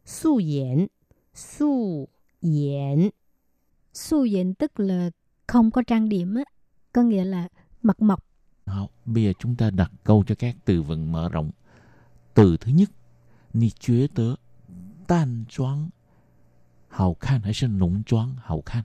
[0.06, 0.88] Sù yến,
[1.34, 2.08] sù
[2.42, 3.10] yến.
[3.96, 5.10] Su diện tức là
[5.48, 6.44] không có trang điểm á,
[6.94, 7.48] có nghĩa là
[7.84, 8.26] mặt mộc.
[9.06, 11.52] Bây giờ chúng ta đặt câu cho các từ vựng mở rộng.
[12.34, 12.92] Từ thứ nhất,
[13.54, 14.36] ni chuế tớ
[15.08, 15.90] tan choáng
[16.90, 18.84] hào khan hay sinh lũng choáng hào khan.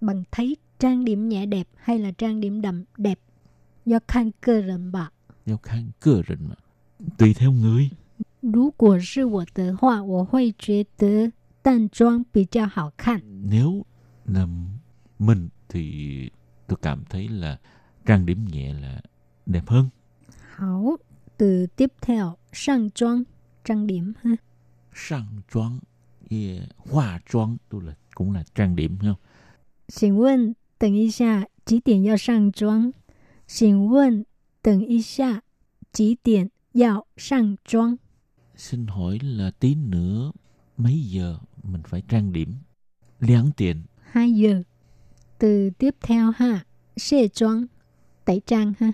[0.00, 3.20] Bằng thấy trang điểm nhẹ đẹp hay là trang điểm đậm đẹp
[3.86, 5.12] do khan cơ rần bạc.
[5.46, 6.54] Do khan cơ rần mà.
[7.18, 7.90] Tùy theo người.
[8.42, 9.70] Nếu quả là tôi,
[10.10, 13.18] tôi sẽ thấy trang điểm đẹp đẹp.
[13.24, 13.84] Nếu
[14.32, 14.68] Nam
[15.18, 16.30] Minh thì
[16.66, 17.58] tôi cảm thấy là
[18.06, 19.00] trang điểm nhẹ là
[19.46, 19.88] đẹp hơn.
[20.54, 20.96] Hảo,
[21.36, 23.22] từ tiếp theo, sang trang,
[23.64, 24.30] trang điểm ha.
[24.94, 25.78] Sang trang,
[26.30, 29.16] yeah, hoa trang, tôi là cũng là trang điểm không?
[29.88, 32.90] Xin vấn, tầng y xa, chỉ điểm yêu sang trang.
[33.48, 34.24] Xin vấn,
[34.62, 35.40] tầng y xa,
[35.92, 37.96] chỉ điểm yêu sang trang.
[38.56, 40.32] Xin hỏi là tí nữa
[40.76, 42.54] mấy giờ mình phải trang điểm?
[43.20, 43.82] Liáng tiền
[44.13, 44.63] 2 giờ.
[45.37, 47.67] Từ tiếp theo ha, 卸妆
[48.25, 48.93] tẩy trang ha.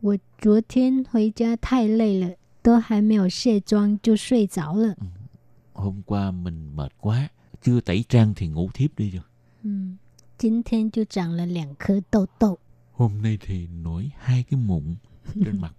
[0.00, 4.96] 我昨天回家太累了，都还没有卸妆就睡着了。
[5.72, 7.30] hôm qua mình mệt quá,
[7.62, 9.22] chưa tẩy trang thì ngủ thiếp đi rồi.
[9.62, 9.98] 嗯，
[10.36, 12.58] 今天就长了两颗痘痘。
[12.92, 14.96] Hôm nay thì nổi hai cái mụn
[15.44, 15.72] trên mặt.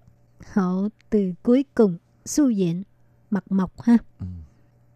[0.54, 2.86] 好，từ cuối cùng 素颜
[3.30, 3.99] mặt mộc ha.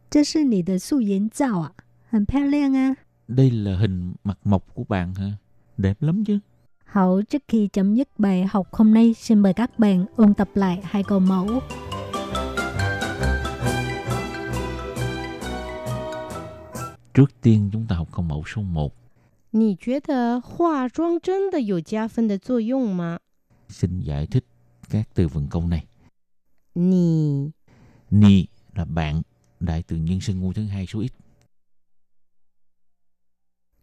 [0.09, 1.73] 这是你的素颜照啊，
[2.09, 2.95] 很漂亮啊。
[3.27, 5.31] Đây là hình mặt mộc của bạn hả?
[5.77, 6.39] Đẹp lắm chứ.
[6.85, 10.49] Hậu trước khi chấm dứt bài học hôm nay, xin mời các bạn ôn tập
[10.55, 11.59] lại hai câu mẫu.
[17.13, 18.93] Trước tiên chúng ta học câu mẫu số 1.
[19.51, 23.19] 你觉得化妆真的有加分的作用吗？
[23.69, 24.45] Xin giải thích
[24.89, 25.85] các từ vựng câu này.
[26.75, 27.51] 你
[28.11, 29.21] Ni là bạn,
[29.59, 31.11] đại từ nhân xưng ngôi thứ hai số ít.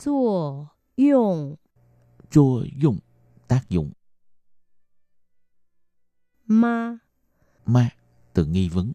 [0.00, 1.56] 作用
[2.30, 2.98] Chô dụng,
[3.48, 3.92] tác dụng.
[6.46, 7.00] 吗？
[7.64, 7.90] Ma,
[8.32, 8.92] từ nghi vấn.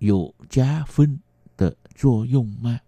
[0.00, 1.18] Dụ chá phính,
[1.56, 2.78] từ chô dụng ma.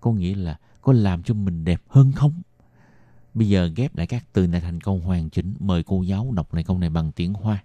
[0.00, 2.42] Có nghĩa là có làm cho mình đẹp hơn không?
[3.34, 5.54] Bây giờ ghép lại các từ này thành câu hoàn chỉnh.
[5.58, 7.64] Mời cô giáo đọc lại câu này bằng tiếng Hoa.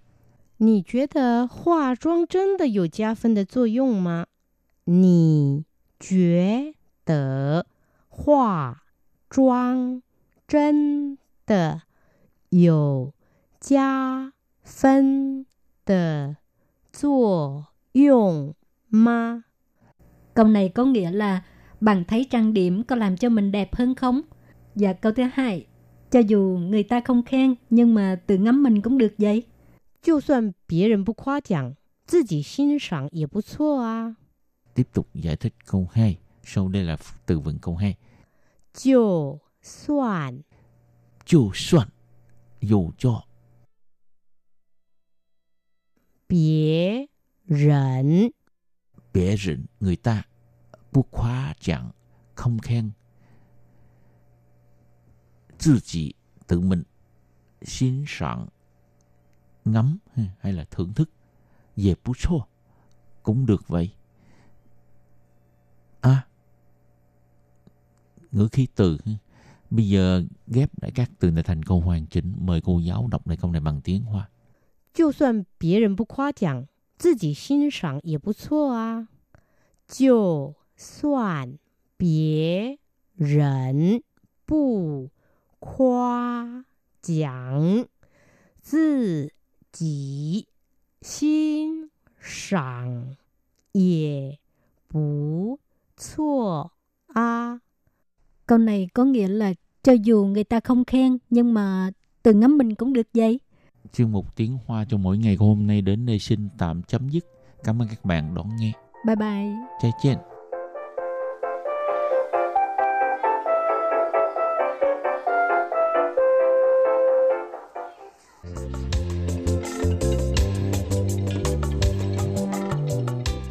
[0.58, 4.28] 你觉得化妆真的有加分的作用吗？
[4.86, 5.65] 你
[6.00, 7.65] 觉得
[8.30, 8.84] 化
[9.30, 10.02] 妆
[10.48, 11.82] 真的
[12.50, 13.13] 有
[13.60, 15.46] 加分
[15.86, 16.38] 的
[16.91, 18.54] 作用
[18.89, 19.44] 吗？
[20.34, 21.44] Câu này có nghĩa là
[21.82, 24.22] bạn thấy trang điểm có làm cho mình đẹp hơn không?
[24.76, 25.65] Và câu thứ hai,
[26.12, 29.46] cho dù người ta không khen nhưng mà tự ngắm mình cũng được vậy.
[30.02, 34.15] 就算别人不夸奖，自己欣赏也不错啊。
[34.74, 36.18] Tiếp tục giải thích câu 2.
[36.44, 37.96] Sau đây là từ vựng câu 2.
[38.74, 40.44] 就算
[41.26, 41.89] Dù soạn,
[42.62, 43.24] dù cho
[46.28, 47.08] 别
[47.48, 48.32] 人
[49.13, 50.24] bể rịnh người ta
[50.91, 51.91] 不夸奖
[52.36, 52.91] không khen
[55.58, 56.13] tự chỉ
[56.48, 56.84] tự mình
[57.62, 58.48] 欣赏
[59.65, 61.10] ngắm ha, hay là thưởng thức
[61.76, 62.48] về bút xô
[63.24, 63.91] cũng được vậy
[66.02, 66.28] à
[68.32, 69.12] ngữ khí từ ha.
[69.70, 73.28] bây giờ ghép lại các từ này thành câu hoàn chỉnh mời cô giáo đọc
[73.28, 74.30] lại câu này bằng tiếng hoa
[74.94, 79.10] 就算别人不夸奖，自己欣赏也不错啊。
[79.88, 81.58] 就算
[81.98, 82.80] 别
[83.15, 84.02] 人
[84.46, 85.12] 不
[85.60, 86.63] 夸
[87.02, 87.88] 奖，
[88.62, 89.34] 自
[89.74, 90.48] 己
[91.02, 91.89] 欣
[92.20, 93.18] 赏
[93.74, 94.39] 也
[94.88, 95.60] 不
[95.98, 96.72] 错
[97.08, 97.60] 啊。
[98.51, 101.91] Câu này có nghĩa là cho dù người ta không khen nhưng mà
[102.23, 103.41] tự ngắm mình cũng được vậy.
[103.95, 107.09] Chuyên mục tiếng Hoa cho mỗi ngày của hôm nay đến đây xin tạm chấm
[107.09, 107.25] dứt.
[107.65, 108.73] Cảm ơn các bạn đón nghe.
[109.07, 109.55] Bye bye.
[109.83, 110.19] Chai chen.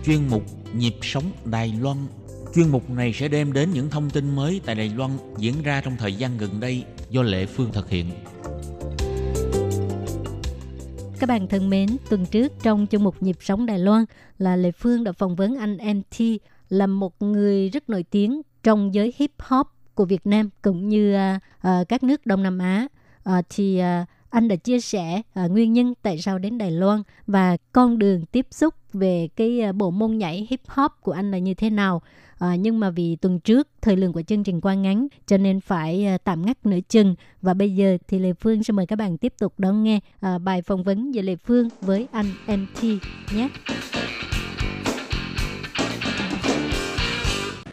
[0.06, 1.98] Chuyên mục Nhịp sống Đài Loan
[2.56, 5.82] Chuyên mục này sẽ đem đến những thông tin mới tại Đài Loan diễn ra
[5.82, 8.06] trong thời gian gần đây do Lệ Phương thực hiện.
[11.20, 14.06] Các bạn thân mến, tuần trước trong chương mục Nhịp sống Đài Loan
[14.38, 16.26] là Lệ Phương đã phỏng vấn anh MT
[16.70, 21.16] là một người rất nổi tiếng trong giới hip hop của Việt Nam cũng như
[21.16, 22.88] uh, uh, các nước Đông Nam Á.
[23.30, 27.04] Uh, thì uh, anh đã chia sẻ uh, nguyên nhân tại sao đến Đài Loan
[27.28, 31.32] và con đường tiếp xúc về cái uh, bộ môn nhảy hip hop của anh
[31.32, 32.02] là như thế nào.
[32.40, 35.62] À, nhưng mà vì tuần trước thời lượng của chương trình quá ngắn cho nên
[35.62, 37.16] phải à, tạm ngắt nửa chừng.
[37.42, 40.38] Và bây giờ thì Lê Phương sẽ mời các bạn tiếp tục đón nghe à,
[40.38, 42.84] bài phỏng vấn về Lê Phương với anh MT
[43.36, 43.50] nhé.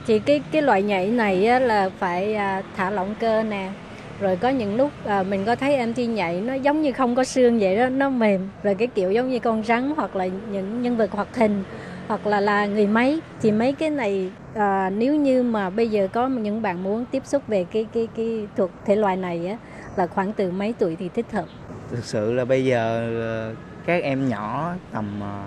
[0.07, 3.73] Thì cái cái loại nhảy này á, là phải à, thả lỏng cơ nè.
[4.21, 7.15] Rồi có những lúc à, mình có thấy em thi nhảy nó giống như không
[7.15, 8.49] có xương vậy đó nó mềm.
[8.63, 11.65] Rồi cái kiểu giống như con rắn hoặc là những nhân vật hoạt hình
[12.09, 16.09] hoặc là là người máy thì mấy cái này à, nếu như mà bây giờ
[16.13, 19.57] có những bạn muốn tiếp xúc về cái cái cái thuộc thể loại này á
[19.97, 21.45] là khoảng từ mấy tuổi thì thích hợp?
[21.91, 23.55] Thực sự là bây giờ ờ,
[23.87, 25.45] các em nhỏ tầm ờ,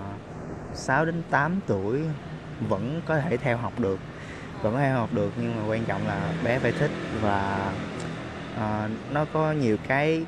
[0.74, 2.02] 6 đến 8 tuổi
[2.68, 4.00] vẫn có thể theo học được
[4.62, 5.32] vẫn có thể học được.
[5.38, 6.92] Nhưng mà quan trọng là bé phải thích
[7.22, 7.72] và
[8.56, 10.26] uh, nó có nhiều cái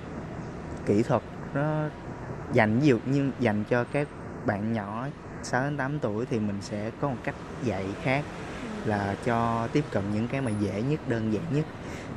[0.86, 1.22] kỹ thuật
[1.54, 1.84] nó
[2.54, 4.08] dành nhiều nhưng dành cho các
[4.46, 5.08] bạn nhỏ
[5.43, 8.23] 6 đến 8 tuổi thì mình sẽ có một cách dạy khác
[8.86, 11.65] là cho tiếp cận những cái mà dễ nhất, đơn giản nhất.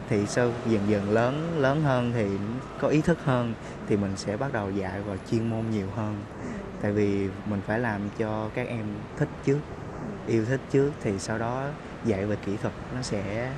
[0.08, 2.26] Thì sau dần dần lớn lớn hơn thì
[2.80, 3.54] có ý thức hơn
[3.88, 6.16] thì mình sẽ bắt đầu dạy vào chuyên môn nhiều hơn.
[6.82, 8.87] Tại vì mình phải làm cho các em
[9.18, 9.58] thích trước,
[10.26, 11.64] yêu thích trước thì sau đó
[12.04, 13.52] dạy về kỹ thuật nó sẽ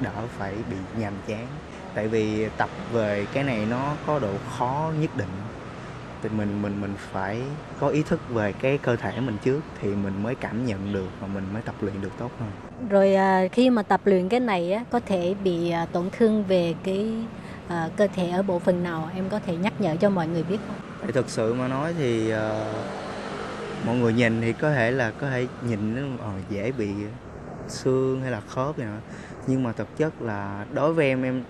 [0.00, 1.46] đỡ phải bị nhàm chán.
[1.94, 5.28] Tại vì tập về cái này nó có độ khó nhất định
[6.22, 7.42] thì mình mình mình phải
[7.80, 11.08] có ý thức về cái cơ thể mình trước thì mình mới cảm nhận được
[11.20, 12.50] và mình mới tập luyện được tốt hơn.
[12.90, 16.44] Rồi à, khi mà tập luyện cái này á có thể bị à, tổn thương
[16.44, 17.12] về cái
[17.68, 19.10] à, cơ thể ở bộ phận nào?
[19.14, 20.76] Em có thể nhắc nhở cho mọi người biết không?
[21.06, 22.38] Thì thực sự mà nói thì uh,
[23.86, 26.88] mọi người nhìn thì có thể là có thể nhìn nó uh, dễ bị
[27.68, 28.98] xương hay là khớp gì nữa
[29.46, 31.42] nhưng mà thực chất là đối với em em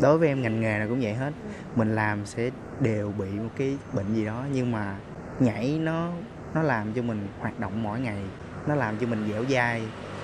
[0.00, 1.30] đối với em ngành nghề nào cũng vậy hết.
[1.76, 4.96] Mình làm sẽ đều bị một cái bệnh gì đó nhưng mà
[5.40, 6.10] nhảy nó
[6.54, 8.22] nó làm cho mình hoạt động mỗi ngày
[8.66, 9.82] nó làm cho mình dẻo dai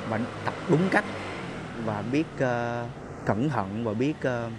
[0.08, 1.04] và tập đúng cách
[1.84, 2.90] và biết uh,
[3.24, 4.52] cẩn thận và biết uh,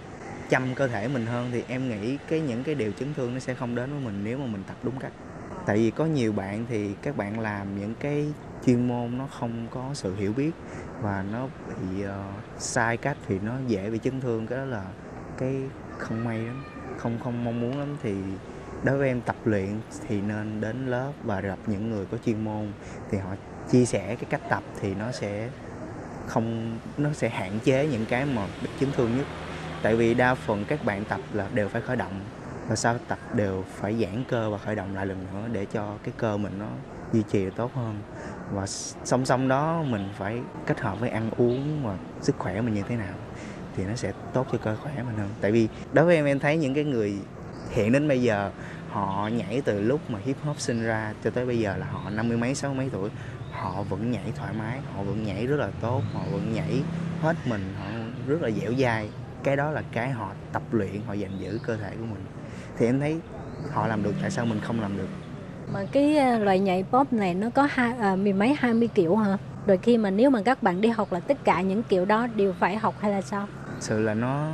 [0.50, 3.40] chăm cơ thể mình hơn thì em nghĩ cái những cái điều chấn thương nó
[3.40, 5.12] sẽ không đến với mình nếu mà mình tập đúng cách.
[5.66, 8.26] Tại vì có nhiều bạn thì các bạn làm những cái
[8.66, 10.50] chuyên môn nó không có sự hiểu biết
[11.00, 12.10] và nó bị uh,
[12.58, 14.84] sai cách thì nó dễ bị chấn thương cái đó là
[15.38, 15.54] cái
[15.98, 17.96] không may lắm không không mong muốn lắm.
[18.02, 18.14] Thì
[18.84, 22.44] đối với em tập luyện thì nên đến lớp và gặp những người có chuyên
[22.44, 22.72] môn.
[23.10, 23.30] Thì họ
[23.70, 25.48] chia sẻ cái cách tập thì nó sẽ
[26.26, 29.26] không, nó sẽ hạn chế những cái mà bị chấn thương nhất.
[29.82, 32.20] Tại vì đa phần các bạn tập là đều phải khởi động
[32.68, 35.94] và sau tập đều phải giãn cơ và khởi động lại lần nữa để cho
[36.04, 36.66] cái cơ mình nó
[37.12, 37.94] duy trì tốt hơn.
[38.52, 38.66] Và
[39.04, 42.82] song song đó mình phải kết hợp với ăn uống và sức khỏe mình như
[42.88, 43.14] thế nào
[43.76, 45.28] thì nó sẽ tốt cho cơ khỏe mình hơn.
[45.40, 47.14] Tại vì đối với em em thấy những cái người
[47.70, 48.50] hiện đến bây giờ
[48.90, 52.10] họ nhảy từ lúc mà hip hop sinh ra cho tới bây giờ là họ
[52.10, 53.10] năm mươi mấy sáu mấy tuổi
[53.52, 56.82] họ vẫn nhảy thoải mái họ vẫn nhảy rất là tốt họ vẫn nhảy
[57.22, 57.86] hết mình họ
[58.26, 59.08] rất là dẻo dai.
[59.42, 62.24] Cái đó là cái họ tập luyện họ giành giữ cơ thể của mình.
[62.78, 63.20] Thì em thấy
[63.72, 65.08] họ làm được tại sao mình không làm được?
[65.72, 68.88] Mà cái à, loại nhảy pop này nó có hai à, mười mấy hai mươi
[68.94, 69.36] kiểu hả?
[69.66, 72.26] Rồi khi mà nếu mà các bạn đi học là tất cả những kiểu đó
[72.26, 73.48] đều phải học hay là sao?
[73.80, 74.50] Sự là nó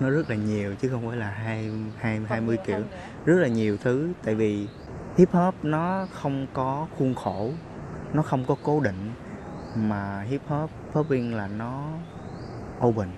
[0.00, 2.80] nó rất là nhiều chứ không phải là hai hai hai mươi kiểu.
[3.24, 4.68] rất là nhiều thứ tại vì
[5.16, 7.50] hip hop nó không có khuôn khổ
[8.12, 9.12] nó không có cố định
[9.76, 11.88] mà hip hop popping là nó
[12.86, 13.08] open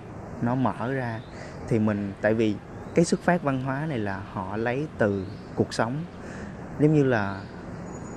[0.41, 1.19] nó mở ra.
[1.67, 2.55] Thì mình tại vì
[2.95, 6.03] cái xuất phát văn hóa này là họ lấy từ cuộc sống.
[6.79, 7.41] Giống như là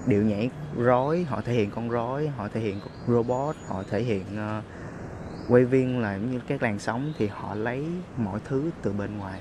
[0.06, 4.24] điệu nhảy rối họ thể hiện con rối họ thể hiện robot họ thể hiện
[4.59, 4.64] uh,
[5.49, 7.86] quay viên là như các làn sóng thì họ lấy
[8.16, 9.40] mọi thứ từ bên ngoài.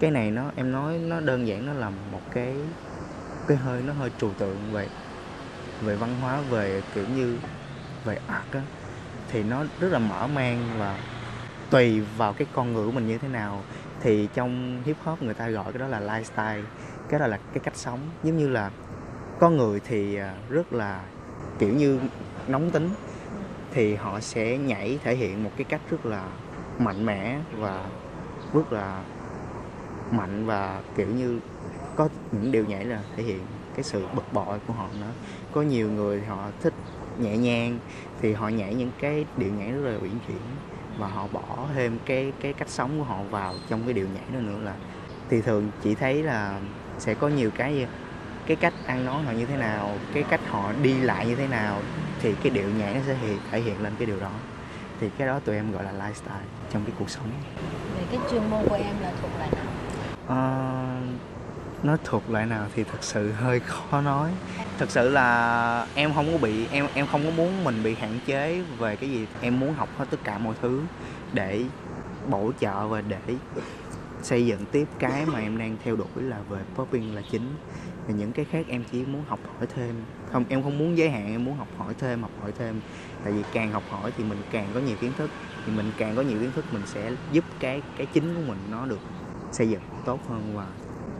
[0.00, 2.54] Cái này nó, em nói nó đơn giản, nó là một cái
[3.48, 4.88] cái hơi, nó hơi trừu tượng về
[5.82, 7.36] về văn hóa, về kiểu như
[8.04, 8.62] về art á.
[9.28, 10.98] Thì nó rất là mở mang và
[11.70, 13.62] tùy vào cái con người của mình như thế nào.
[14.00, 16.62] Thì trong hip hop người ta gọi cái đó là lifestyle,
[17.08, 18.00] cái đó là cái cách sống.
[18.22, 18.70] Giống như là
[19.38, 21.00] con người thì à, rất là
[21.58, 22.00] kiểu như
[22.48, 22.90] nóng tính
[23.74, 26.24] thì họ sẽ nhảy, thể hiện một cái cách rất là
[26.78, 27.84] mạnh mẽ và
[28.54, 29.02] rất là
[30.10, 31.40] mạnh và, kiểu như,
[31.96, 33.40] có những điều nhảy là thể hiện
[33.74, 35.12] cái sự bực bội của họ nữa.
[35.52, 36.72] Có nhiều người họ thích
[37.18, 37.78] nhẹ nhàng
[38.20, 40.40] thì họ nhảy những cái điệu nhảy rất là uyển chuyển
[40.98, 41.42] và họ bỏ
[41.74, 44.74] thêm cái cái cách sống của họ vào trong cái điệu nhảy đó nữa là,
[45.30, 46.60] thì thường chỉ thấy là
[46.98, 47.86] sẽ có nhiều cái gì
[48.46, 51.46] cái cách ăn nói họ như thế nào cái cách họ đi lại như thế
[51.46, 51.80] nào
[52.20, 54.30] thì cái điệu nhảy nó sẽ hiện, thể hiện lên cái điều đó.
[55.00, 57.30] Thì cái đó tụi em gọi là lifestyle trong cái cuộc sống.
[57.96, 59.64] Về cái chuyên môn của em là thuộc loại nào?
[60.28, 60.40] À,
[61.82, 64.30] nó thuộc loại nào thì thật sự hơi khó nói.
[64.78, 68.18] Thật sự là em không có bị em em không có muốn mình bị hạn
[68.26, 69.26] chế về cái gì.
[69.40, 70.82] Em muốn học hết tất cả mọi thứ
[71.32, 71.64] để
[72.28, 73.34] bổ trợ và để
[74.24, 77.46] xây dựng tiếp cái mà em đang theo đuổi là về popping là chính.
[78.06, 79.94] Và những cái khác em chỉ muốn học hỏi thêm.
[80.32, 82.80] Không em không muốn giới hạn em muốn học hỏi thêm học hỏi thêm.
[83.24, 85.30] Tại vì càng học hỏi thì mình càng có nhiều kiến thức.
[85.66, 88.58] Thì mình càng có nhiều kiến thức mình sẽ giúp cái cái chính của mình
[88.70, 89.00] nó được
[89.52, 90.66] xây dựng tốt hơn và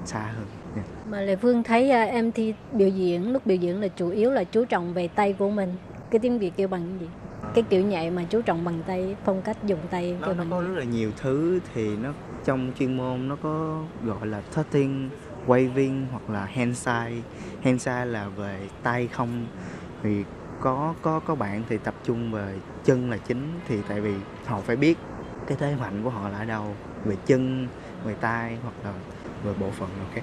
[0.04, 0.46] xa hơn.
[0.74, 0.86] Yeah.
[1.10, 4.30] mà lệ phương thấy uh, em thi biểu diễn lúc biểu diễn là chủ yếu
[4.30, 5.74] là chú trọng về tay của mình.
[6.10, 7.06] Cái tiếng việt kêu bằng gì?
[7.54, 10.60] Cái kiểu nhảy mà chú trọng bằng tay phong cách dùng tay nó, nó có
[10.60, 12.12] rất là nhiều thứ thì nó
[12.44, 15.10] trong chuyên môn nó có gọi là tutting
[15.46, 17.22] waving hoặc là handside
[17.62, 19.46] handside là về tay không.
[20.02, 20.24] Thì
[20.60, 23.60] có có có bạn thì tập trung về chân là chính.
[23.68, 24.14] Thì tại vì
[24.46, 24.98] họ phải biết
[25.46, 26.74] cái thế mạnh của họ là ở đâu.
[27.04, 27.68] Về chân,
[28.04, 28.92] về tay hoặc là
[29.44, 30.22] về bộ phận nào khác.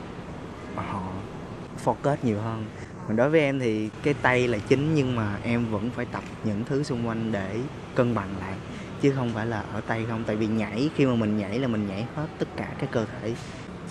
[0.75, 1.03] Mà họ
[1.85, 2.65] focus nhiều hơn.
[3.07, 6.23] Còn đối với em thì cái tay là chính nhưng mà em vẫn phải tập
[6.43, 7.59] những thứ xung quanh để
[7.95, 8.53] cân bằng lại
[9.01, 10.23] chứ không phải là ở tay không.
[10.27, 13.05] Tại vì nhảy khi mà mình nhảy là mình nhảy hết tất cả cái cơ
[13.05, 13.33] thể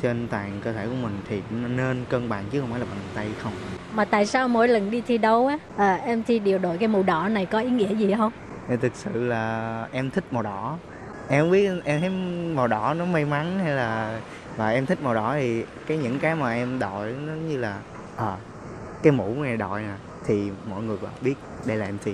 [0.03, 2.99] trên toàn cơ thể của mình thì nên cân bằng chứ không phải là bằng
[3.15, 3.53] tay không.
[3.93, 6.89] Mà tại sao mỗi lần đi thi đấu á à, em thi điều đội cái
[6.89, 8.33] màu đỏ này có ý nghĩa gì không?
[8.69, 10.79] Em thực sự là em thích màu đỏ.
[11.29, 12.11] Em không biết em thấy
[12.55, 14.21] màu đỏ nó may mắn hay là
[14.57, 17.79] và em thích màu đỏ thì cái những cái mà em đội nó như là
[18.17, 18.37] à,
[19.03, 19.95] cái mũ này đội nè
[20.27, 21.35] thì mọi người biết
[21.67, 22.13] đây là em thi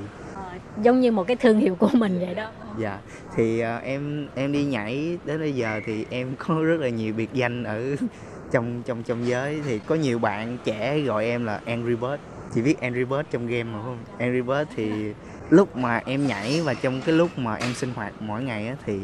[0.83, 2.49] giống như một cái thương hiệu của mình vậy đó.
[2.79, 2.99] Dạ
[3.37, 7.15] thì uh, em em đi nhảy đến bây giờ thì em có rất là nhiều
[7.15, 7.97] biệt danh ở
[8.51, 9.61] trong trong trong giới.
[9.65, 12.21] Thì có nhiều bạn trẻ gọi em là Angry Bird.
[12.55, 13.99] Chỉ biết Angry Bird trong game mà không?
[14.19, 15.13] Angry Bird thì
[15.51, 18.77] lúc mà em nhảy và trong cái lúc mà em sinh hoạt mỗi ngày á,
[18.87, 19.01] thì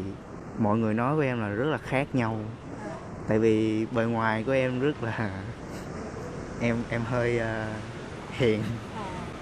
[0.59, 2.39] mọi người nói với em là rất là khác nhau.
[3.27, 5.29] Tại vì bề ngoài của em rất là
[6.61, 8.59] em em hơi uh, hiền.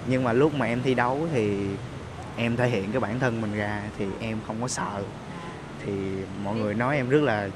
[0.07, 1.67] Nhưng mà lúc mà em thi đấu thì
[2.37, 5.03] em thể hiện cái bản thân mình ra thì em không có sợ.
[5.85, 5.91] Thì
[6.43, 7.49] mọi người nói em rất là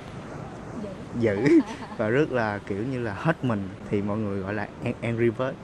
[1.20, 1.38] dữ
[1.98, 3.70] và rất là kiểu như là hết mình.
[3.90, 4.68] Thì mọi người gọi là
[5.02, 5.56] Angry Bird.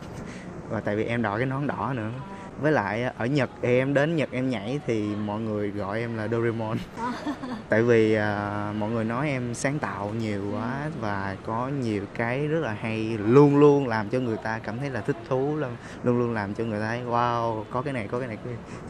[0.70, 2.12] Và tại vì em đội cái nón đỏ nữa
[2.60, 6.28] với lại ở Nhật em đến Nhật em nhảy thì mọi người gọi em là
[6.28, 6.78] Doraemon.
[7.70, 12.48] Tại vì uh, mọi người nói em sáng tạo nhiều quá và có nhiều cái
[12.48, 15.76] rất là hay luôn luôn làm cho người ta cảm thấy là thích thú luôn
[16.04, 18.38] luôn luôn làm cho người ta thấy wow có cái này có cái này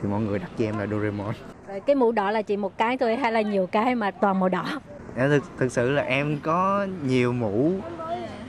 [0.02, 1.34] thì mọi người đặt cho em là Doraemon.
[1.86, 4.50] Cái mũ đỏ là chỉ một cái thôi hay là nhiều cái mà toàn màu
[4.50, 4.66] đỏ?
[5.18, 7.74] Dạ, thực, thực sự là em có nhiều mũ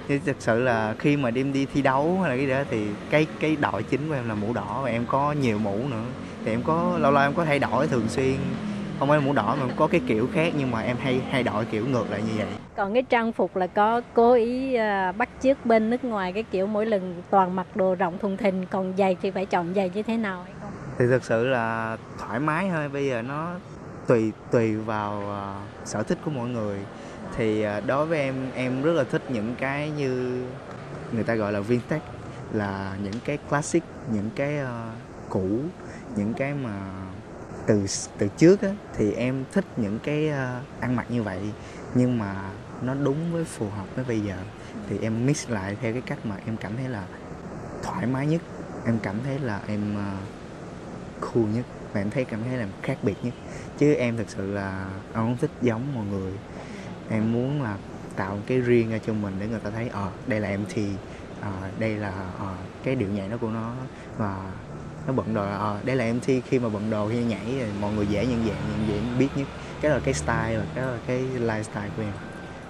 [0.09, 2.87] thì thực sự là khi mà đêm đi thi đấu hay là cái đó thì
[3.11, 6.05] cái cái đội chính của em là mũ đỏ và em có nhiều mũ nữa.
[6.45, 8.35] Thì em có lâu lâu em có thay đổi thường xuyên.
[8.99, 11.65] Không phải mũ đỏ mà có cái kiểu khác nhưng mà em hay hay đổi
[11.65, 12.47] kiểu ngược lại như vậy.
[12.77, 16.43] Còn cái trang phục là có cố ý uh, bắt chước bên nước ngoài cái
[16.43, 19.91] kiểu mỗi lần toàn mặc đồ rộng thùng thình còn giày thì phải chọn giày
[19.95, 20.71] như thế nào hay không?
[20.99, 22.89] Thì thực sự là thoải mái thôi.
[22.89, 23.51] Bây giờ nó
[24.07, 26.79] tùy tùy vào uh, sở thích của mỗi người
[27.37, 30.43] thì à, đối với em em rất là thích những cái như
[31.13, 32.05] người ta gọi là vintage
[32.53, 34.69] là những cái classic những cái uh,
[35.29, 35.49] cũ
[36.17, 36.81] những cái mà
[37.67, 37.87] từ
[38.19, 41.41] từ trước á, thì em thích những cái uh, ăn mặc như vậy
[41.95, 42.35] nhưng mà
[42.83, 44.37] nó đúng với phù hợp với bây giờ.
[44.89, 47.05] Thì em mix lại theo cái cách mà em cảm thấy là
[47.83, 48.43] thoải mái nhất
[48.87, 52.99] em cảm thấy là em uh, cool nhất và em thấy cảm thấy là khác
[53.03, 53.35] biệt nhất.
[53.79, 56.33] Chứ em thực sự là em không thích giống mọi người
[57.13, 57.77] em muốn là
[58.17, 60.61] tạo cái riêng ra cho mình để người ta thấy ờ à, đây là em
[60.69, 60.87] thì
[61.41, 62.55] à, đây là à,
[62.85, 63.73] cái điệu nhảy nó của nó
[64.19, 64.37] và
[65.07, 67.65] nó bận đồ à, đây là em thi khi mà bận đồ khi nhảy thì
[67.81, 69.47] mọi người dễ nhận dạng nhận dạng biết nhất
[69.81, 72.13] cái là cái style và cái là cái lifestyle của em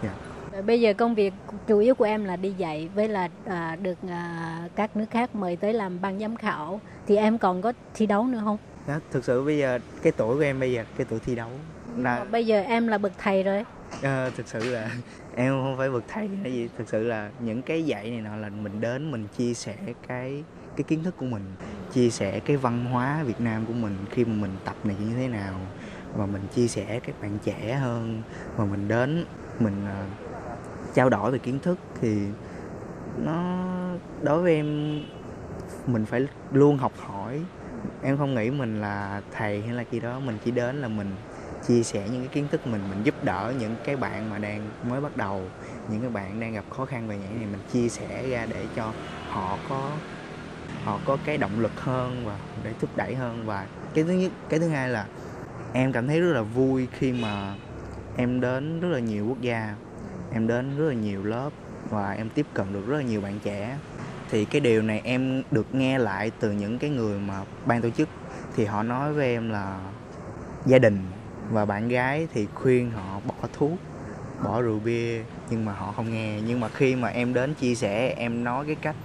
[0.03, 0.14] yeah.
[0.53, 1.34] Rồi bây giờ công việc
[1.66, 5.34] chủ yếu của em là đi dạy với là à, được à, các nước khác
[5.34, 8.57] mời tới làm ban giám khảo thì em còn có thi đấu nữa không?
[8.86, 11.49] Đó, thực sự bây giờ cái tuổi của em bây giờ cái tuổi thi đấu
[11.97, 13.64] là bây giờ em là bậc thầy rồi
[14.03, 14.90] à, thực sự là
[15.36, 16.68] em không phải bậc thầy hay gì.
[16.78, 19.76] Thực sự là những cái dạy này nọ là mình đến mình chia sẻ
[20.09, 20.45] cái
[20.76, 21.43] cái kiến thức của mình
[21.93, 25.14] chia sẻ cái văn hóa Việt Nam của mình khi mà mình tập này như
[25.16, 25.55] thế nào
[26.16, 28.22] và mình chia sẻ các bạn trẻ hơn
[28.57, 29.24] và mình đến
[29.59, 30.09] mình uh,
[30.95, 32.26] trao đổi về kiến thức thì
[33.24, 33.64] nó
[34.22, 35.01] đối với em
[35.86, 37.40] mình phải luôn học hỏi.
[38.03, 41.11] Em không nghĩ mình là thầy hay là gì đó mình chỉ đến là mình
[41.68, 44.68] chia sẻ những cái kiến thức mình mình giúp đỡ những cái bạn mà đang
[44.88, 45.42] mới bắt đầu,
[45.88, 48.66] những cái bạn đang gặp khó khăn về nhảy này mình chia sẻ ra để
[48.76, 48.92] cho
[49.28, 49.90] họ có
[50.84, 53.46] họ có cái động lực hơn và để thúc đẩy hơn.
[53.46, 55.06] Và cái thứ nhất, cái thứ hai là
[55.72, 57.54] em cảm thấy rất là vui khi mà
[58.16, 59.74] em đến rất là nhiều quốc gia,
[60.32, 61.50] em đến rất là nhiều lớp
[61.90, 63.78] và em tiếp cận được rất là nhiều bạn trẻ.
[64.30, 67.90] Thì cái điều này em được nghe lại từ những cái người mà ban tổ
[67.90, 68.08] chức.
[68.56, 69.80] Thì họ nói với em là
[70.66, 70.98] gia đình
[71.53, 73.78] và bạn gái thì khuyên họ bỏ thuốc
[74.44, 76.40] bỏ rượu bia nhưng mà họ không nghe.
[76.46, 78.96] Nhưng mà khi mà em đến chia sẻ em nói cái cách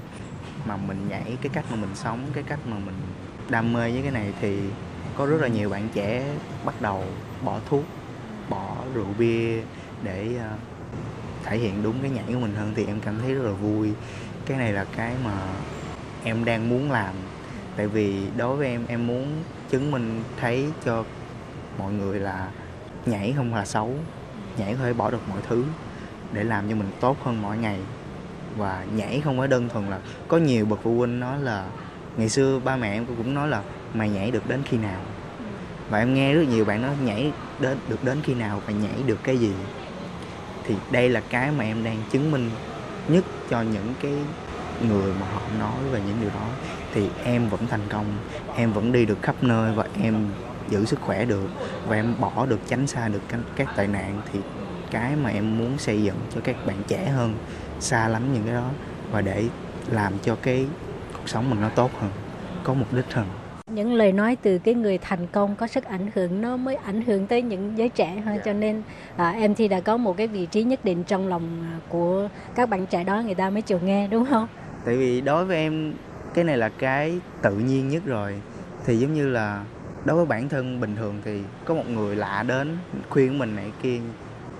[0.65, 2.95] mà mình nhảy cái cách mà mình sống cái cách mà mình
[3.49, 4.59] đam mê với cái này thì
[5.15, 6.35] có rất là nhiều bạn trẻ
[6.65, 7.03] bắt đầu
[7.43, 7.83] bỏ thuốc
[8.49, 9.61] bỏ rượu bia
[10.03, 10.59] để uh,
[11.43, 12.73] thể hiện đúng cái nhảy của mình hơn.
[12.75, 13.91] Thì em cảm thấy rất là vui.
[14.45, 15.37] Cái này là cái mà
[16.23, 17.15] em đang muốn làm.
[17.75, 21.03] Tại vì đối với em em muốn chứng minh thấy cho
[21.77, 22.47] mọi người là
[23.05, 23.93] nhảy không là xấu.
[24.57, 25.63] Nhảy có thể bỏ được mọi thứ
[26.33, 27.79] để làm cho mình tốt hơn mỗi ngày.
[28.57, 31.65] Và nhảy không phải đơn thuần là có nhiều bậc phụ huynh nói là
[32.17, 33.61] ngày xưa ba mẹ em cũng nói là
[33.93, 35.01] mày nhảy được đến khi nào?
[35.89, 39.03] Và em nghe rất nhiều bạn nói nhảy đến, được đến khi nào và nhảy
[39.05, 39.53] được cái gì?
[40.63, 42.49] Thì đây là cái mà em đang chứng minh
[43.07, 44.13] nhất cho những cái
[44.87, 46.47] người mà họ nói về những điều đó.
[46.93, 48.05] Thì em vẫn thành công,
[48.55, 50.25] em vẫn đi được khắp nơi và em
[50.69, 51.49] giữ sức khỏe được
[51.87, 53.21] và em bỏ được tránh xa được
[53.55, 54.39] các, tệ nạn thì
[54.91, 57.35] cái mà em muốn xây dựng cho các bạn trẻ hơn
[57.79, 58.69] xa lánh những cái đó
[59.11, 59.43] và để
[59.91, 60.65] làm cho cái
[61.13, 62.11] cuộc sống mình nó tốt hơn
[62.63, 63.27] có mục đích hơn
[63.71, 67.01] những lời nói từ cái người thành công có sức ảnh hưởng nó mới ảnh
[67.01, 68.37] hưởng tới những giới trẻ hơn yeah.
[68.37, 68.43] Dạ.
[68.45, 68.81] cho nên
[69.17, 72.69] à, em thì đã có một cái vị trí nhất định trong lòng của các
[72.69, 74.47] bạn trẻ đó người ta mới chịu nghe đúng không
[74.85, 75.93] tại vì đối với em
[76.33, 78.41] cái này là cái tự nhiên nhất rồi
[78.85, 79.63] thì giống như là
[80.07, 82.77] đối với bản thân bình thường thì có một người lạ đến
[83.09, 83.99] khuyên mình này kia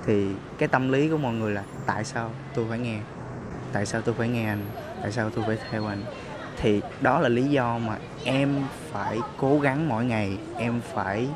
[0.06, 0.28] thì
[0.58, 3.00] cái tâm lý của mọi người là tại sao tôi phải nghe?
[3.74, 4.62] Tại sao tôi phải nghe anh?
[5.02, 6.04] Tại sao tôi phải theo anh?
[6.58, 8.56] Thì đó là lý do mà em
[8.92, 11.28] phải cố gắng mỗi ngày em phải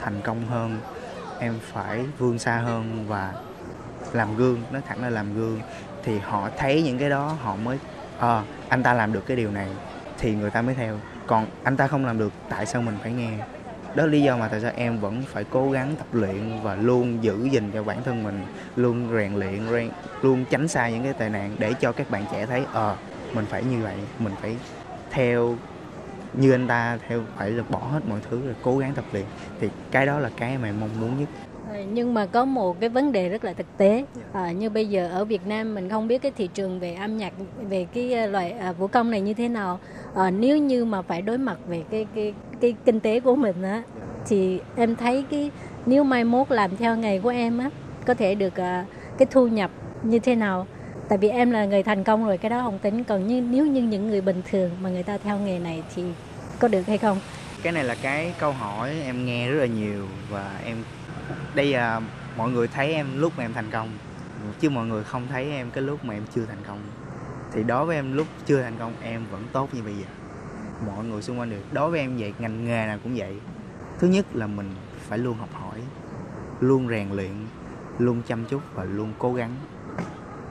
[0.00, 0.78] thành công hơn
[1.38, 3.32] em phải vươn xa hơn và
[4.12, 5.60] làm gương nói thẳng là làm gương.
[6.04, 7.78] Thì họ thấy những cái đó họ mới
[8.18, 9.68] ờ à, anh ta làm được cái điều này
[10.18, 13.12] thì người ta mới theo còn anh ta không làm được tại sao mình phải
[13.12, 13.38] nghe?
[13.94, 16.76] Đó là lý do mà tại sao em vẫn phải cố gắng tập luyện và
[16.76, 18.46] luôn giữ gìn cho bản thân mình
[18.76, 19.90] luôn rèn luyện
[20.22, 22.96] luôn tránh xa những cái tệ nạn để cho các bạn trẻ thấy ờ à,
[23.32, 24.56] mình phải như vậy mình phải
[25.10, 25.58] theo
[26.32, 29.26] như anh ta theo phải là bỏ hết mọi thứ rồi cố gắng tập luyện.
[29.60, 31.28] Thì cái đó là cái mà em mong muốn nhất
[31.92, 34.04] nhưng mà có một cái vấn đề rất là thực tế.
[34.32, 37.16] À, như bây giờ ở Việt Nam mình không biết cái thị trường về âm
[37.16, 37.32] nhạc
[37.68, 39.78] về cái ờ, loại à, vũ công này như thế nào.
[40.14, 43.62] À, nếu như mà phải đối mặt về cái cái cái kinh tế của mình
[43.62, 43.82] á
[44.26, 45.50] thì em thấy cái
[45.86, 47.70] nếu mai mốt làm theo nghề của em á
[48.06, 48.84] có thể được à,
[49.18, 49.70] cái thu nhập
[50.02, 50.66] như thế nào.
[51.08, 53.04] Tại vì em là người thành công rồi cái đó không tính.
[53.04, 56.02] Còn như nếu như những người bình thường mà người ta theo nghề này thì
[56.58, 57.18] có được hay không?
[57.62, 60.76] Cái này là cái câu hỏi em nghe rất là nhiều và em
[61.54, 62.00] đây là
[62.36, 63.88] mọi người thấy em lúc mà em thành công,
[64.60, 66.78] chứ mọi người không thấy em cái lúc mà em chưa thành công.
[67.52, 70.06] Thì đối với em lúc chưa thành công, em vẫn tốt như bây giờ.
[70.86, 73.36] Mọi người xung quanh được đối với em vậy, ngành nghề nào cũng vậy.
[73.98, 74.70] Thứ nhất là mình
[75.08, 75.80] phải luôn học hỏi,
[76.60, 77.32] luôn rèn luyện,
[77.98, 79.56] luôn chăm chút và luôn cố gắng.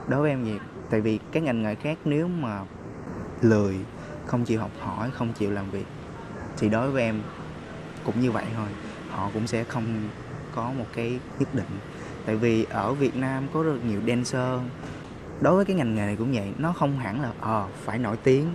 [0.08, 0.58] Đối với em vậy,
[0.90, 2.60] tại vì cái ngành nghề khác nếu mà
[3.40, 3.76] lười,
[4.26, 5.86] không chịu học hỏi, không chịu làm việc,
[6.58, 7.22] thì đối với em
[8.04, 8.68] cũng như vậy thôi.
[9.10, 10.08] Họ cũng sẽ không
[10.54, 11.78] có một cái nhất định.
[12.26, 14.60] Tại vì ở Việt Nam có rất nhiều dancer.
[15.40, 17.98] Đối với cái ngành nghề này cũng vậy nó không hẳn là ờ à, phải
[17.98, 18.46] nổi tiếng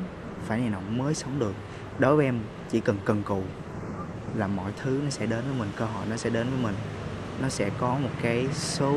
[0.48, 1.54] phải này nọ mới sống được.
[2.00, 2.40] Đối với em
[2.70, 3.44] chỉ cần cần cù
[4.36, 6.76] là mọi thứ nó sẽ đến với mình cơ hội nó sẽ đến với mình.
[7.42, 8.96] Nó sẽ có một cái số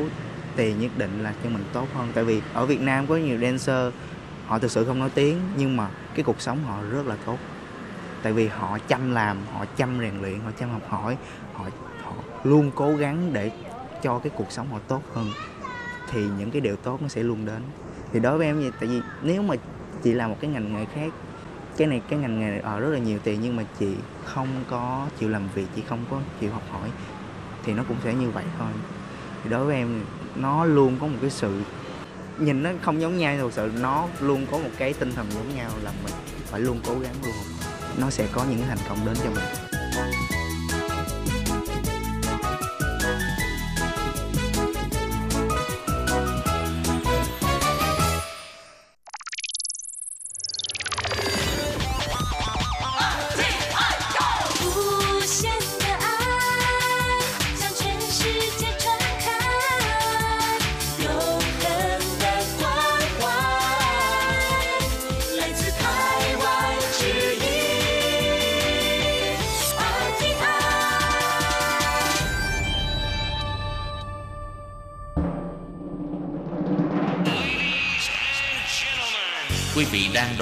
[0.55, 2.07] tiền nhất định là cho mình tốt hơn.
[2.13, 3.93] Tại vì ở Việt Nam có nhiều dancer
[4.47, 7.37] họ thực sự không nói tiếng nhưng mà cái cuộc sống họ rất là tốt.
[8.23, 11.17] Tại vì họ chăm làm họ chăm rèn luyện họ chăm học hỏi
[12.43, 13.51] luôn cố gắng để
[14.03, 15.31] cho cái cuộc sống họ tốt hơn,
[16.11, 17.61] thì những cái điều tốt nó sẽ luôn đến.
[18.13, 19.55] Thì đối với em vậy tại vì nếu mà
[20.03, 21.13] chị làm một cái ngành nghề khác,
[21.77, 23.87] cái này cái ngành nghề ở rất là nhiều tiền nhưng mà chị
[24.25, 26.89] không có chịu làm việc, chị không có chịu học hỏi,
[27.65, 28.69] thì nó cũng sẽ như vậy thôi.
[29.43, 31.61] Thì đối với em, nó luôn có một cái sự
[32.39, 35.55] nhìn nó không giống nhau, thực sự nó luôn có một cái tinh thần giống
[35.55, 36.13] nhau là mình
[36.45, 37.35] phải luôn cố gắng luôn.
[37.97, 39.43] Nó sẽ có những thành công đến cho mình.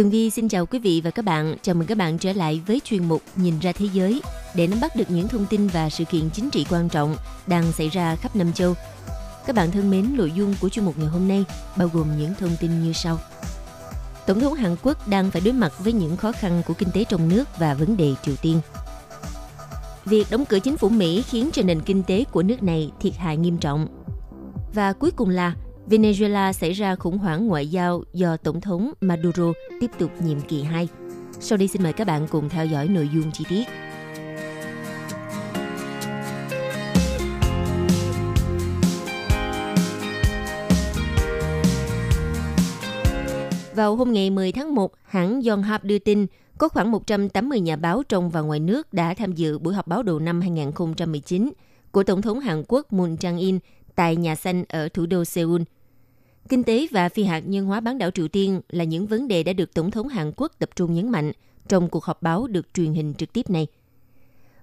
[0.00, 1.56] Tường Vi xin chào quý vị và các bạn.
[1.62, 4.22] Chào mừng các bạn trở lại với chuyên mục Nhìn ra thế giới
[4.54, 7.72] để nắm bắt được những thông tin và sự kiện chính trị quan trọng đang
[7.72, 8.74] xảy ra khắp năm châu.
[9.46, 11.44] Các bạn thân mến, nội dung của chuyên mục ngày hôm nay
[11.76, 13.18] bao gồm những thông tin như sau.
[14.26, 17.04] Tổng thống Hàn Quốc đang phải đối mặt với những khó khăn của kinh tế
[17.04, 18.60] trong nước và vấn đề Triều Tiên.
[20.04, 23.16] Việc đóng cửa chính phủ Mỹ khiến cho nền kinh tế của nước này thiệt
[23.16, 23.86] hại nghiêm trọng.
[24.74, 25.54] Và cuối cùng là
[25.90, 30.62] Venezuela xảy ra khủng hoảng ngoại giao do Tổng thống Maduro tiếp tục nhiệm kỳ
[30.62, 30.88] 2.
[31.40, 33.64] Sau đây xin mời các bạn cùng theo dõi nội dung chi tiết.
[43.74, 46.26] Vào hôm ngày 10 tháng 1, hãng Yonhap đưa tin
[46.58, 50.02] có khoảng 180 nhà báo trong và ngoài nước đã tham dự buổi họp báo
[50.02, 51.52] đầu năm 2019
[51.90, 53.58] của Tổng thống Hàn Quốc Moon Jae-in
[53.94, 55.62] tại Nhà Xanh ở thủ đô Seoul.
[56.50, 59.42] Kinh tế và phi hạt nhân hóa bán đảo Triều Tiên là những vấn đề
[59.42, 61.32] đã được Tổng thống Hàn Quốc tập trung nhấn mạnh
[61.68, 63.66] trong cuộc họp báo được truyền hình trực tiếp này.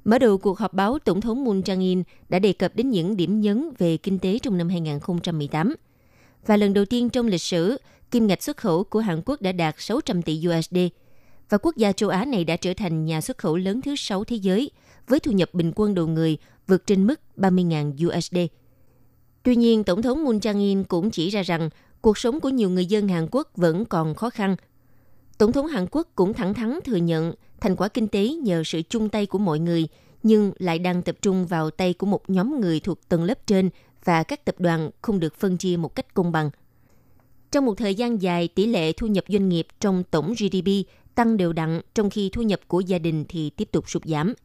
[0.05, 3.41] Mở đầu cuộc họp báo, Tổng thống Moon Jae-in đã đề cập đến những điểm
[3.41, 5.75] nhấn về kinh tế trong năm 2018.
[6.45, 7.77] Và lần đầu tiên trong lịch sử,
[8.11, 10.77] kim ngạch xuất khẩu của Hàn Quốc đã đạt 600 tỷ USD.
[11.49, 14.23] Và quốc gia châu Á này đã trở thành nhà xuất khẩu lớn thứ 6
[14.23, 14.71] thế giới,
[15.07, 18.37] với thu nhập bình quân đầu người vượt trên mức 30.000 USD.
[19.47, 21.69] Tuy nhiên, Tổng thống Moon Jae-in cũng chỉ ra rằng
[22.01, 24.55] cuộc sống của nhiều người dân Hàn Quốc vẫn còn khó khăn.
[25.37, 28.81] Tổng thống Hàn Quốc cũng thẳng thắn thừa nhận thành quả kinh tế nhờ sự
[28.89, 29.87] chung tay của mọi người,
[30.23, 33.69] nhưng lại đang tập trung vào tay của một nhóm người thuộc tầng lớp trên
[34.03, 36.49] và các tập đoàn không được phân chia một cách công bằng.
[37.51, 40.69] Trong một thời gian dài, tỷ lệ thu nhập doanh nghiệp trong tổng GDP
[41.15, 44.33] tăng đều đặn trong khi thu nhập của gia đình thì tiếp tục sụt giảm–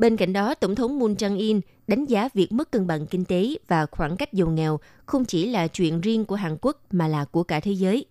[0.00, 1.60] Bên cạnh đó, Tổng thống Moon Jae-in
[1.90, 5.46] đánh giá việc mất cân bằng kinh tế và khoảng cách giàu nghèo không chỉ
[5.46, 8.04] là chuyện riêng của Hàn Quốc mà là của cả thế giới.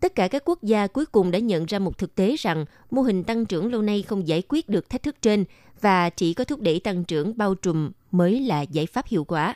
[0.00, 3.02] Tất cả các quốc gia cuối cùng đã nhận ra một thực tế rằng mô
[3.02, 5.44] hình tăng trưởng lâu nay không giải quyết được thách thức trên
[5.80, 9.54] và chỉ có thúc đẩy tăng trưởng bao trùm mới là giải pháp hiệu quả.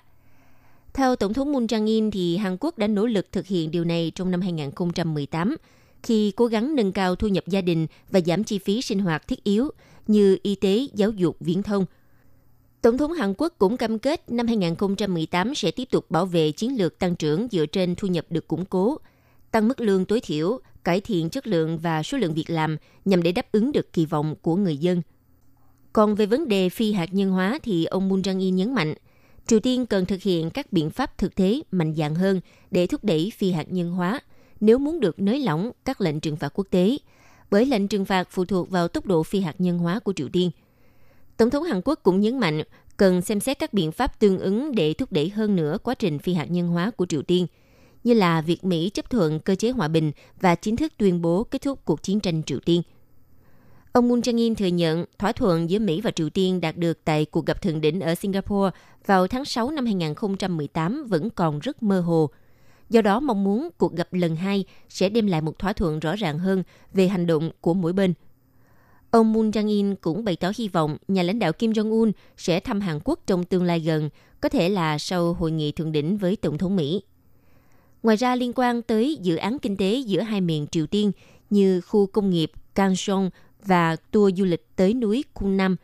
[0.94, 4.12] Theo Tổng thống Moon Jae-in thì Hàn Quốc đã nỗ lực thực hiện điều này
[4.14, 5.56] trong năm 2018
[6.02, 9.28] khi cố gắng nâng cao thu nhập gia đình và giảm chi phí sinh hoạt
[9.28, 9.70] thiết yếu
[10.06, 11.86] như y tế, giáo dục, viễn thông.
[12.82, 16.78] Tổng thống Hàn Quốc cũng cam kết năm 2018 sẽ tiếp tục bảo vệ chiến
[16.78, 18.98] lược tăng trưởng dựa trên thu nhập được củng cố,
[19.50, 23.22] tăng mức lương tối thiểu, cải thiện chất lượng và số lượng việc làm nhằm
[23.22, 25.02] để đáp ứng được kỳ vọng của người dân.
[25.92, 28.94] Còn về vấn đề phi hạt nhân hóa thì ông Moon Jae-in nhấn mạnh,
[29.46, 33.04] Triều Tiên cần thực hiện các biện pháp thực tế mạnh dạn hơn để thúc
[33.04, 34.20] đẩy phi hạt nhân hóa
[34.60, 36.98] nếu muốn được nới lỏng các lệnh trừng phạt quốc tế–
[37.50, 40.28] bởi lệnh trừng phạt phụ thuộc vào tốc độ phi hạt nhân hóa của Triều
[40.28, 40.50] Tiên.
[41.36, 42.62] Tổng thống Hàn Quốc cũng nhấn mạnh
[42.96, 46.18] cần xem xét các biện pháp tương ứng để thúc đẩy hơn nữa quá trình
[46.18, 47.46] phi hạt nhân hóa của Triều Tiên,
[48.04, 51.44] như là việc Mỹ chấp thuận cơ chế hòa bình và chính thức tuyên bố
[51.44, 52.82] kết thúc cuộc chiến tranh Triều Tiên.
[53.92, 57.24] Ông Moon Jae-in thừa nhận thỏa thuận giữa Mỹ và Triều Tiên đạt được tại
[57.24, 58.76] cuộc gặp thượng đỉnh ở Singapore
[59.06, 62.30] vào tháng 6 năm 2018 vẫn còn rất mơ hồ–
[62.88, 66.16] Do đó mong muốn cuộc gặp lần hai sẽ đem lại một thỏa thuận rõ
[66.16, 66.62] ràng hơn
[66.94, 68.14] về hành động của mỗi bên.
[69.16, 72.80] Ông Moon Jae-in cũng bày tỏ hy vọng nhà lãnh đạo Kim Jong-un sẽ thăm
[72.80, 74.10] Hàn Quốc trong tương lai gần,
[74.40, 77.02] có thể là sau hội nghị thượng đỉnh với Tổng thống Mỹ.
[78.02, 81.12] Ngoài ra liên quan tới dự án kinh tế giữa hai miền Triều Tiên
[81.50, 83.30] như khu công nghiệp Kansong
[83.64, 85.76] và tour du lịch tới núi Kunam,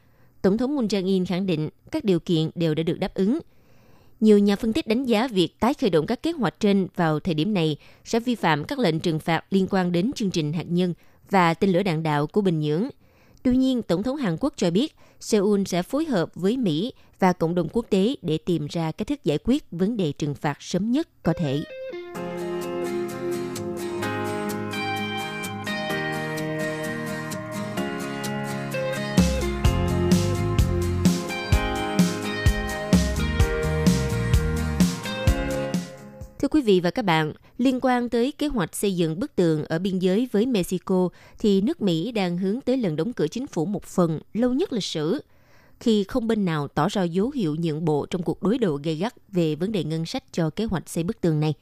[0.43, 3.39] Tổng thống Moon Jae-in khẳng định các điều kiện đều đã được đáp ứng–
[4.21, 7.21] nhiều nhà phân tích đánh giá việc tái khởi động các kế hoạch trên vào
[7.21, 10.53] thời điểm này sẽ vi phạm các lệnh trừng phạt liên quan đến chương trình
[10.53, 10.95] hạt nhân
[11.31, 12.89] và tên lửa đạn đạo của Bình Nhưỡng.
[13.43, 17.33] Tuy nhiên, Tổng thống Hàn Quốc cho biết Seoul sẽ phối hợp với Mỹ và
[17.33, 20.57] cộng đồng quốc tế để tìm ra cách thức giải quyết vấn đề trừng phạt
[20.61, 21.63] sớm nhất có thể.
[36.43, 39.65] Thưa quý vị và các bạn, liên quan tới kế hoạch xây dựng bức tường
[39.65, 43.47] ở biên giới với Mexico thì nước Mỹ đang hướng tới lần đóng cửa chính
[43.47, 45.23] phủ một phần lâu nhất lịch sử.
[45.81, 48.95] khi không bên nào tỏ ra dấu hiệu nhượng bộ trong cuộc đối đầu gay
[48.95, 51.55] gắt về vấn đề ngân sách cho kế hoạch xây bức tường này.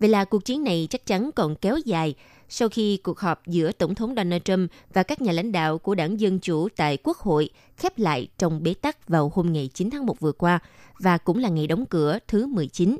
[0.00, 2.14] Vậy là cuộc chiến này chắc chắn còn kéo dài
[2.48, 5.94] sau khi cuộc họp giữa Tổng thống Donald Trump và các nhà lãnh đạo của
[5.94, 9.90] đảng Dân Chủ tại Quốc hội khép lại trong bế tắc vào hôm ngày 9
[9.90, 10.58] tháng 1 vừa qua
[10.98, 12.96] và cũng là ngày đóng cửa thứ 19.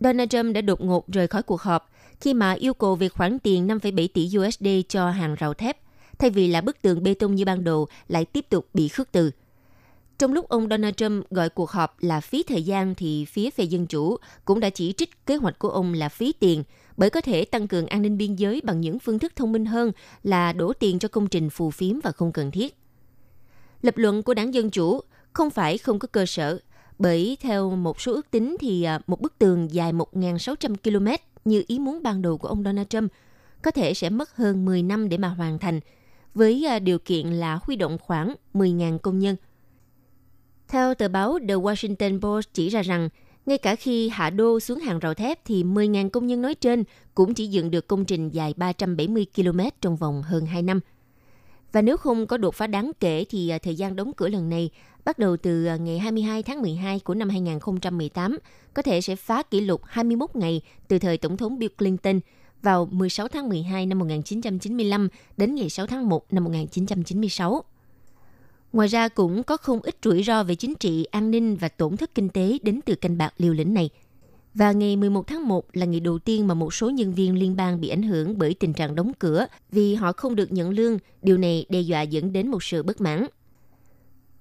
[0.00, 1.90] Donald Trump đã đột ngột rời khỏi cuộc họp
[2.20, 5.76] khi mà yêu cầu về khoản tiền 5,7 tỷ USD cho hàng rào thép,
[6.18, 9.12] thay vì là bức tường bê tông như ban đầu lại tiếp tục bị khước
[9.12, 9.30] từ.
[10.18, 13.64] Trong lúc ông Donald Trump gọi cuộc họp là phí thời gian thì phía phe
[13.64, 16.64] Dân Chủ cũng đã chỉ trích kế hoạch của ông là phí tiền
[16.96, 19.66] bởi có thể tăng cường an ninh biên giới bằng những phương thức thông minh
[19.66, 19.92] hơn
[20.22, 22.76] là đổ tiền cho công trình phù phiếm và không cần thiết.
[23.82, 25.00] Lập luận của đảng Dân Chủ
[25.32, 26.58] không phải không có cơ sở,
[27.00, 31.06] bởi theo một số ước tính thì à, một bức tường dài 1.600 km
[31.44, 33.12] như ý muốn ban đầu của ông Donald Trump
[33.62, 35.80] có thể sẽ mất hơn 10 năm để mà hoàn thành,
[36.34, 39.36] với à, điều kiện là huy động khoảng 10.000 công nhân.
[40.68, 43.08] Theo tờ báo The Washington Post chỉ ra rằng,
[43.46, 46.84] ngay cả khi hạ đô xuống hàng rào thép thì 10.000 công nhân nói trên
[47.14, 50.80] cũng chỉ dựng được công trình dài 370 km trong vòng hơn 2 năm.
[51.72, 54.48] Và nếu không có đột phá đáng kể thì à, thời gian đóng cửa lần
[54.48, 54.70] này
[55.04, 58.38] bắt đầu từ à, ngày 22 tháng 12 của năm 2018
[58.74, 62.20] có thể sẽ phá kỷ lục 21 ngày từ thời Tổng thống Bill Clinton
[62.62, 67.64] vào 16 tháng 12 năm 1995 đến ngày 6 tháng 1 năm 1996.
[68.72, 71.96] Ngoài ra cũng có không ít rủi ro về chính trị, an ninh và tổn
[71.96, 73.90] thất kinh tế đến từ canh bạc liều lĩnh này.
[74.60, 77.56] Và ngày 11 tháng 1 là ngày đầu tiên mà một số nhân viên liên
[77.56, 80.98] bang bị ảnh hưởng bởi tình trạng đóng cửa vì họ không được nhận lương.
[81.22, 83.26] Điều này đe dọa dẫn đến một sự bất mãn.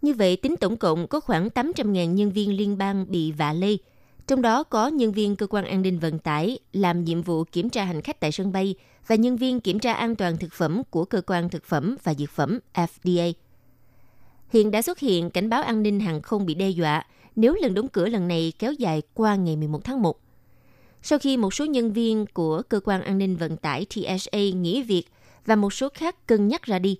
[0.01, 3.79] Như vậy, tính tổng cộng có khoảng 800.000 nhân viên liên bang bị vạ lây,
[4.27, 7.69] trong đó có nhân viên cơ quan an ninh vận tải làm nhiệm vụ kiểm
[7.69, 8.75] tra hành khách tại sân bay
[9.07, 12.13] và nhân viên kiểm tra an toàn thực phẩm của cơ quan thực phẩm và
[12.13, 13.33] dược phẩm FDA.
[14.49, 17.03] Hiện đã xuất hiện cảnh báo an ninh hàng không bị đe dọa
[17.35, 20.19] nếu lần đóng cửa lần này kéo dài qua ngày 11 tháng 1.
[21.01, 24.83] Sau khi một số nhân viên của cơ quan an ninh vận tải TSA nghỉ
[24.83, 25.03] việc
[25.45, 26.97] và một số khác cân nhắc ra đi,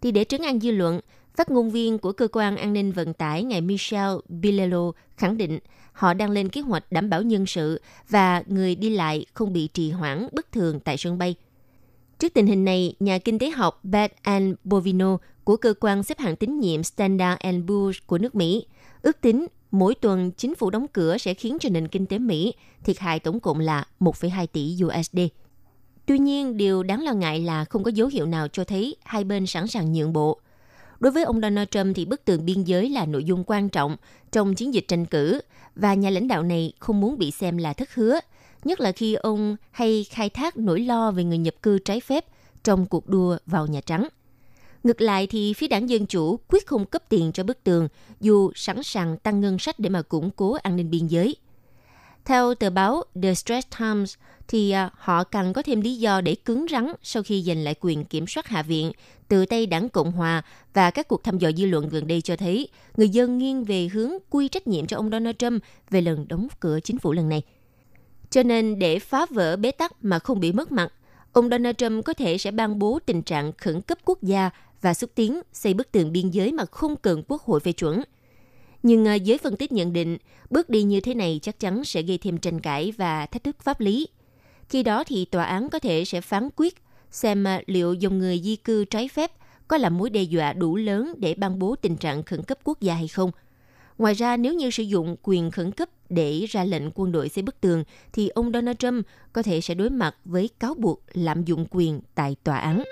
[0.00, 1.00] thì để trấn an dư luận,
[1.36, 5.58] Phát ngôn viên của cơ quan an ninh vận tải ngài Michel Bilello khẳng định
[5.92, 9.68] họ đang lên kế hoạch đảm bảo nhân sự và người đi lại không bị
[9.68, 11.34] trì hoãn bất thường tại sân bay.
[12.18, 16.18] Trước tình hình này, nhà kinh tế học Beth Ann Bovino của cơ quan xếp
[16.18, 18.66] hạng tín nhiệm Standard Poor's của nước Mỹ
[19.02, 22.54] ước tính mỗi tuần chính phủ đóng cửa sẽ khiến cho nền kinh tế Mỹ
[22.84, 25.18] thiệt hại tổng cộng là 1,2 tỷ USD.
[26.06, 29.24] Tuy nhiên, điều đáng lo ngại là không có dấu hiệu nào cho thấy hai
[29.24, 30.40] bên sẵn sàng nhượng bộ–
[31.00, 33.96] Đối với ông Donald Trump thì bức tường biên giới là nội dung quan trọng
[34.32, 35.40] trong chiến dịch tranh cử
[35.74, 38.20] và nhà lãnh đạo này không muốn bị xem là thất hứa,
[38.64, 42.24] nhất là khi ông hay khai thác nỗi lo về người nhập cư trái phép
[42.64, 44.08] trong cuộc đua vào Nhà Trắng.
[44.84, 47.88] Ngược lại thì phía đảng Dân Chủ quyết không cấp tiền cho bức tường
[48.20, 51.36] dù sẵn sàng tăng ngân sách để mà củng cố an ninh biên giới.
[52.24, 54.14] Theo tờ báo The Straits Times,
[54.48, 57.74] thì à, họ cần có thêm lý do để cứng rắn sau khi giành lại
[57.80, 58.92] quyền kiểm soát Hạ viện
[59.28, 60.42] từ tay đảng Cộng Hòa
[60.74, 63.88] và các cuộc thăm dò dư luận gần đây cho thấy người dân nghiêng về
[63.92, 67.28] hướng quy trách nhiệm cho ông Donald Trump về lần đóng cửa chính phủ lần
[67.28, 67.42] này.
[68.30, 70.92] Cho nên để phá vỡ bế tắc mà không bị mất mặt,
[71.32, 74.50] ông Donald Trump có thể sẽ ban bố tình trạng khẩn cấp quốc gia
[74.80, 78.02] và xúc tiến xây bức tường biên giới mà không cần quốc hội phê chuẩn.
[78.82, 80.18] Nhưng à, giới phân tích nhận định,
[80.50, 83.56] bước đi như thế này chắc chắn sẽ gây thêm tranh cãi và thách thức
[83.62, 84.08] pháp lý.
[84.68, 88.40] Khi đó thì tòa án có thể sẽ phán quyết xem à, liệu dòng người
[88.44, 89.32] di cư trái phép
[89.68, 92.80] có là mối đe dọa đủ lớn để ban bố tình trạng khẩn cấp quốc
[92.80, 93.30] gia hay không.
[93.98, 97.42] Ngoài ra, nếu như sử dụng quyền khẩn cấp để ra lệnh quân đội xây
[97.42, 101.44] bức tường, thì ông Donald Trump có thể sẽ đối mặt với cáo buộc lạm
[101.44, 102.82] dụng quyền tại tòa án.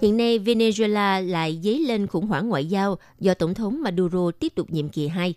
[0.00, 4.52] Hiện nay, Venezuela lại dấy lên khủng hoảng ngoại giao do Tổng thống Maduro tiếp
[4.54, 5.34] tục nhiệm kỳ 2.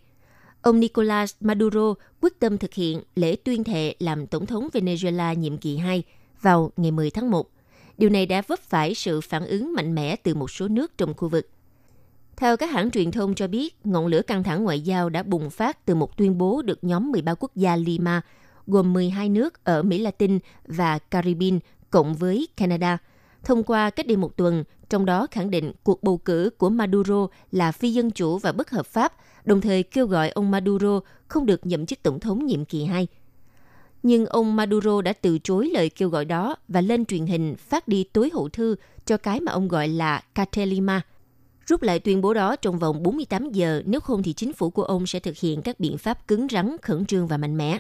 [0.62, 5.58] Ông Nicolas Maduro quyết tâm thực hiện lễ tuyên thệ làm Tổng thống Venezuela nhiệm
[5.58, 6.04] kỳ 2
[6.42, 7.50] vào ngày 10 tháng 1.
[7.98, 11.14] Điều này đã vấp phải sự phản ứng mạnh mẽ từ một số nước trong
[11.14, 11.50] khu vực.
[12.36, 15.50] Theo các hãng truyền thông cho biết, ngọn lửa căng thẳng ngoại giao đã bùng
[15.50, 18.22] phát từ một tuyên bố được nhóm 13 quốc gia Lima,
[18.68, 21.60] gồm 12 nước ở Mỹ Latin và Caribbean,
[21.90, 22.98] cộng với Canada–
[23.44, 27.28] thông qua cách đây một tuần, trong đó khẳng định cuộc bầu cử của Maduro
[27.52, 29.14] là phi dân chủ và bất hợp pháp,
[29.46, 33.08] đồng thời kêu gọi ông Maduro không được nhậm chức tổng thống nhiệm kỳ 2.
[34.04, 37.88] Nhưng ông Maduro đã từ chối lời kêu gọi đó và lên truyền hình phát
[37.88, 38.76] đi tối hậu thư
[39.06, 41.02] cho cái mà ông gọi là Catelima.
[41.68, 44.84] rút lại tuyên bố đó trong vòng 48 giờ, nếu không thì chính phủ của
[44.84, 47.78] ông sẽ thực hiện các biện pháp cứng rắn, khẩn trương và mạnh mẽ.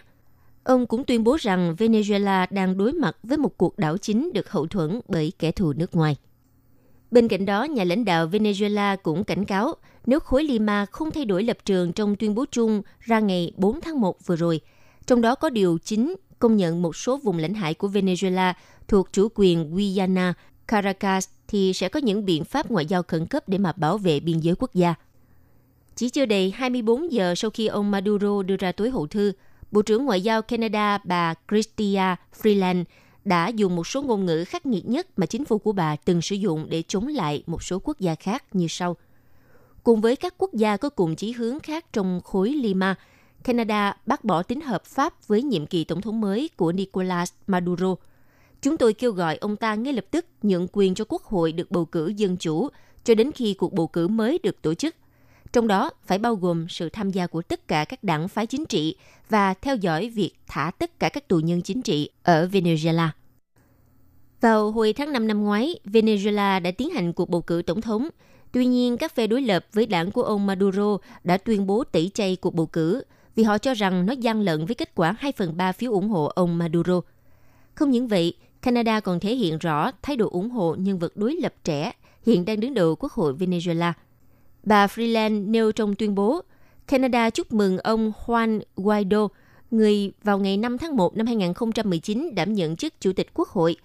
[0.63, 4.51] Ông cũng tuyên bố rằng Venezuela đang đối mặt với một cuộc đảo chính được
[4.51, 6.15] hậu thuẫn bởi kẻ thù nước ngoài.
[7.11, 11.25] Bên cạnh đó, nhà lãnh đạo Venezuela cũng cảnh cáo nếu khối Lima không thay
[11.25, 14.61] đổi lập trường trong tuyên bố chung ra ngày 4 tháng 1 vừa rồi,
[15.05, 18.53] trong đó có điều chính công nhận một số vùng lãnh hải của Venezuela
[18.87, 20.33] thuộc chủ quyền Guyana,
[20.67, 24.19] Caracas thì sẽ có những biện pháp ngoại giao khẩn cấp để mà bảo vệ
[24.19, 24.95] biên giới quốc gia.
[25.95, 29.31] Chỉ chưa đầy 24 giờ sau khi ông Maduro đưa ra tối hậu thư,
[29.71, 32.83] Bộ trưởng Ngoại giao Canada bà Chrystia Freeland
[33.25, 36.21] đã dùng một số ngôn ngữ khắc nghiệt nhất mà chính phủ của bà từng
[36.21, 38.97] sử dụng để chống lại một số quốc gia khác như sau.
[39.83, 42.95] Cùng với các quốc gia có cùng chí hướng khác trong khối Lima,
[43.43, 47.95] Canada bác bỏ tính hợp pháp với nhiệm kỳ tổng thống mới của Nicolas Maduro.
[48.61, 51.71] Chúng tôi kêu gọi ông ta ngay lập tức nhượng quyền cho quốc hội được
[51.71, 52.67] bầu cử dân chủ
[53.03, 54.95] cho đến khi cuộc bầu cử mới được tổ chức.
[55.51, 58.65] Trong đó phải bao gồm sự tham gia của tất cả các đảng phái chính
[58.65, 58.95] trị
[59.29, 63.07] và theo dõi việc thả tất cả các tù nhân chính trị ở Venezuela.
[64.41, 68.09] Vào hồi tháng 5 năm ngoái, Venezuela đã tiến hành cuộc bầu cử tổng thống.
[68.51, 72.11] Tuy nhiên, các phe đối lập với đảng của ông Maduro đã tuyên bố tẩy
[72.13, 73.03] chay cuộc bầu cử
[73.35, 76.09] vì họ cho rằng nó gian lận với kết quả 2 phần 3 phiếu ủng
[76.09, 77.01] hộ ông Maduro.
[77.75, 81.35] Không những vậy, Canada còn thể hiện rõ thái độ ủng hộ nhân vật đối
[81.35, 81.91] lập trẻ
[82.25, 83.93] hiện đang đứng đầu Quốc hội Venezuela.
[84.63, 86.41] Bà Freeland nêu trong tuyên bố,
[86.87, 89.27] Canada chúc mừng ông Juan Guaido,
[89.71, 93.75] người vào ngày 5 tháng 1 năm 2019 đảm nhận chức Chủ tịch Quốc hội,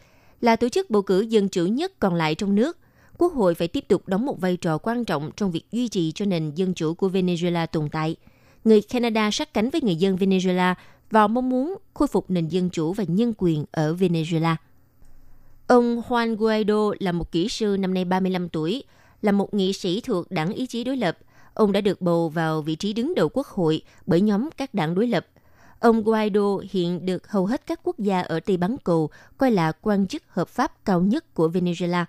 [0.40, 2.78] là tổ chức bầu cử dân chủ nhất còn lại trong nước.
[3.18, 6.12] Quốc hội phải tiếp tục đóng một vai trò quan trọng trong việc duy trì
[6.12, 8.16] cho nền dân chủ của Venezuela tồn tại.
[8.64, 10.74] Người Canada sát cánh với người dân Venezuela
[11.10, 14.56] và mong muốn khôi phục nền dân chủ và nhân quyền ở Venezuela.
[15.66, 18.84] Ông Juan Guaido là một kỹ sư năm nay 35 tuổi,
[19.22, 21.18] là một nghị sĩ thuộc đảng ý chí đối lập.
[21.54, 24.94] Ông đã được bầu vào vị trí đứng đầu quốc hội bởi nhóm các đảng
[24.94, 25.26] đối lập.
[25.80, 29.72] Ông Guaido hiện được hầu hết các quốc gia ở Tây Bán Cầu coi là
[29.72, 32.04] quan chức hợp pháp cao nhất của Venezuela.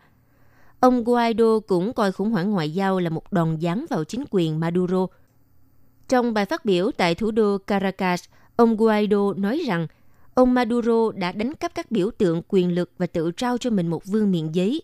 [0.79, 4.59] Ông Guaido cũng coi khủng hoảng ngoại giao là một đòn giáng vào chính quyền
[4.59, 5.07] Maduro.
[6.09, 8.23] Trong bài phát biểu tại thủ đô Caracas,
[8.55, 9.87] ông Guaido nói rằng
[10.33, 13.87] ông Maduro đã đánh cắp các biểu tượng quyền lực và tự trao cho mình
[13.87, 14.81] một vương miện giấy.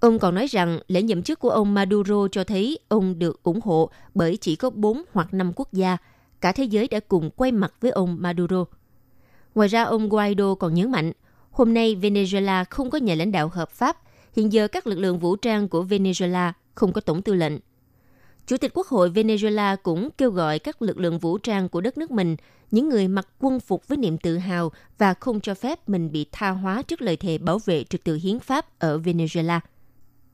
[0.00, 3.60] Ông còn nói rằng lễ nhậm chức của ông Maduro cho thấy ông được ủng
[3.64, 5.96] hộ bởi chỉ có 4 hoặc 5 quốc gia.
[6.40, 8.64] Cả thế giới đã cùng quay mặt với ông Maduro.
[9.54, 11.12] Ngoài ra, ông Guaido còn nhấn mạnh,
[11.50, 13.96] hôm nay Venezuela không có nhà lãnh đạo hợp pháp.
[14.36, 17.52] Hiện giờ các lực lượng vũ trang của Venezuela không có tổng tư lệnh.
[18.46, 21.98] Chủ tịch Quốc hội Venezuela cũng kêu gọi các lực lượng vũ trang của đất
[21.98, 22.36] nước mình,
[22.70, 26.26] những người mặc quân phục với niềm tự hào và không cho phép mình bị
[26.32, 29.60] tha hóa trước lời thề bảo vệ trật tự hiến pháp ở Venezuela.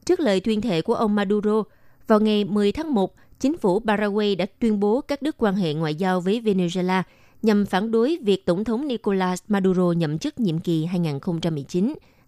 [0.07, 1.62] Trước lời tuyên thệ của ông Maduro,
[2.07, 5.74] vào ngày 10 tháng 1, chính phủ Paraguay đã tuyên bố cắt đứt quan hệ
[5.74, 7.02] ngoại giao với Venezuela
[7.42, 10.86] nhằm phản đối việc Tổng thống Nicolas Maduro nhậm chức nhiệm kỳ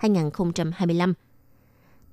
[0.01, 1.13] 2019-2025.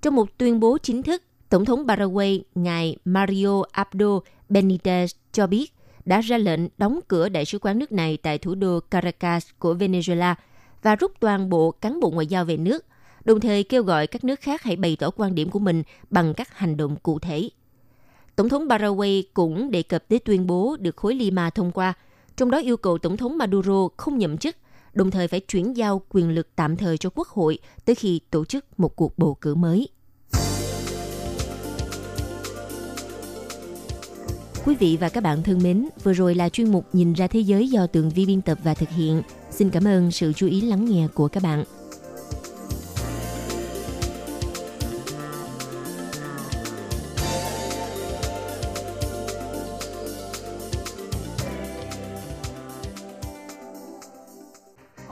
[0.02, 5.74] Trong một tuyên bố chính thức, Tổng thống Paraguay ngài Mario Abdo Benitez cho biết
[6.06, 9.74] đã ra lệnh đóng cửa đại sứ quán nước này tại thủ đô Caracas của
[9.74, 10.36] Venezuela
[10.82, 12.86] và rút toàn bộ cán bộ ngoại giao về nước,
[13.26, 16.34] đồng thời kêu gọi các nước khác hãy bày tỏ quan điểm của mình bằng
[16.34, 17.50] các hành động cụ thể.
[18.36, 21.94] Tổng thống Paraguay cũng đề cập tới tuyên bố được khối Lima thông qua,
[22.38, 24.56] trong đó yêu cầu Tổng thống Maduro không nhậm chức,
[24.94, 28.46] đồng thời phải chuyển giao quyền lực tạm thời cho Quốc hội tới khi tổ
[28.46, 29.88] chức một cuộc bầu cử mới.
[34.66, 37.40] Quý vị và các bạn thân mến, vừa rồi là chuyên mục Nhìn ra thế
[37.40, 39.22] giới do Tường Vi biên tập và thực hiện.
[39.52, 41.64] Xin cảm ơn sự chú ý lắng nghe của các bạn.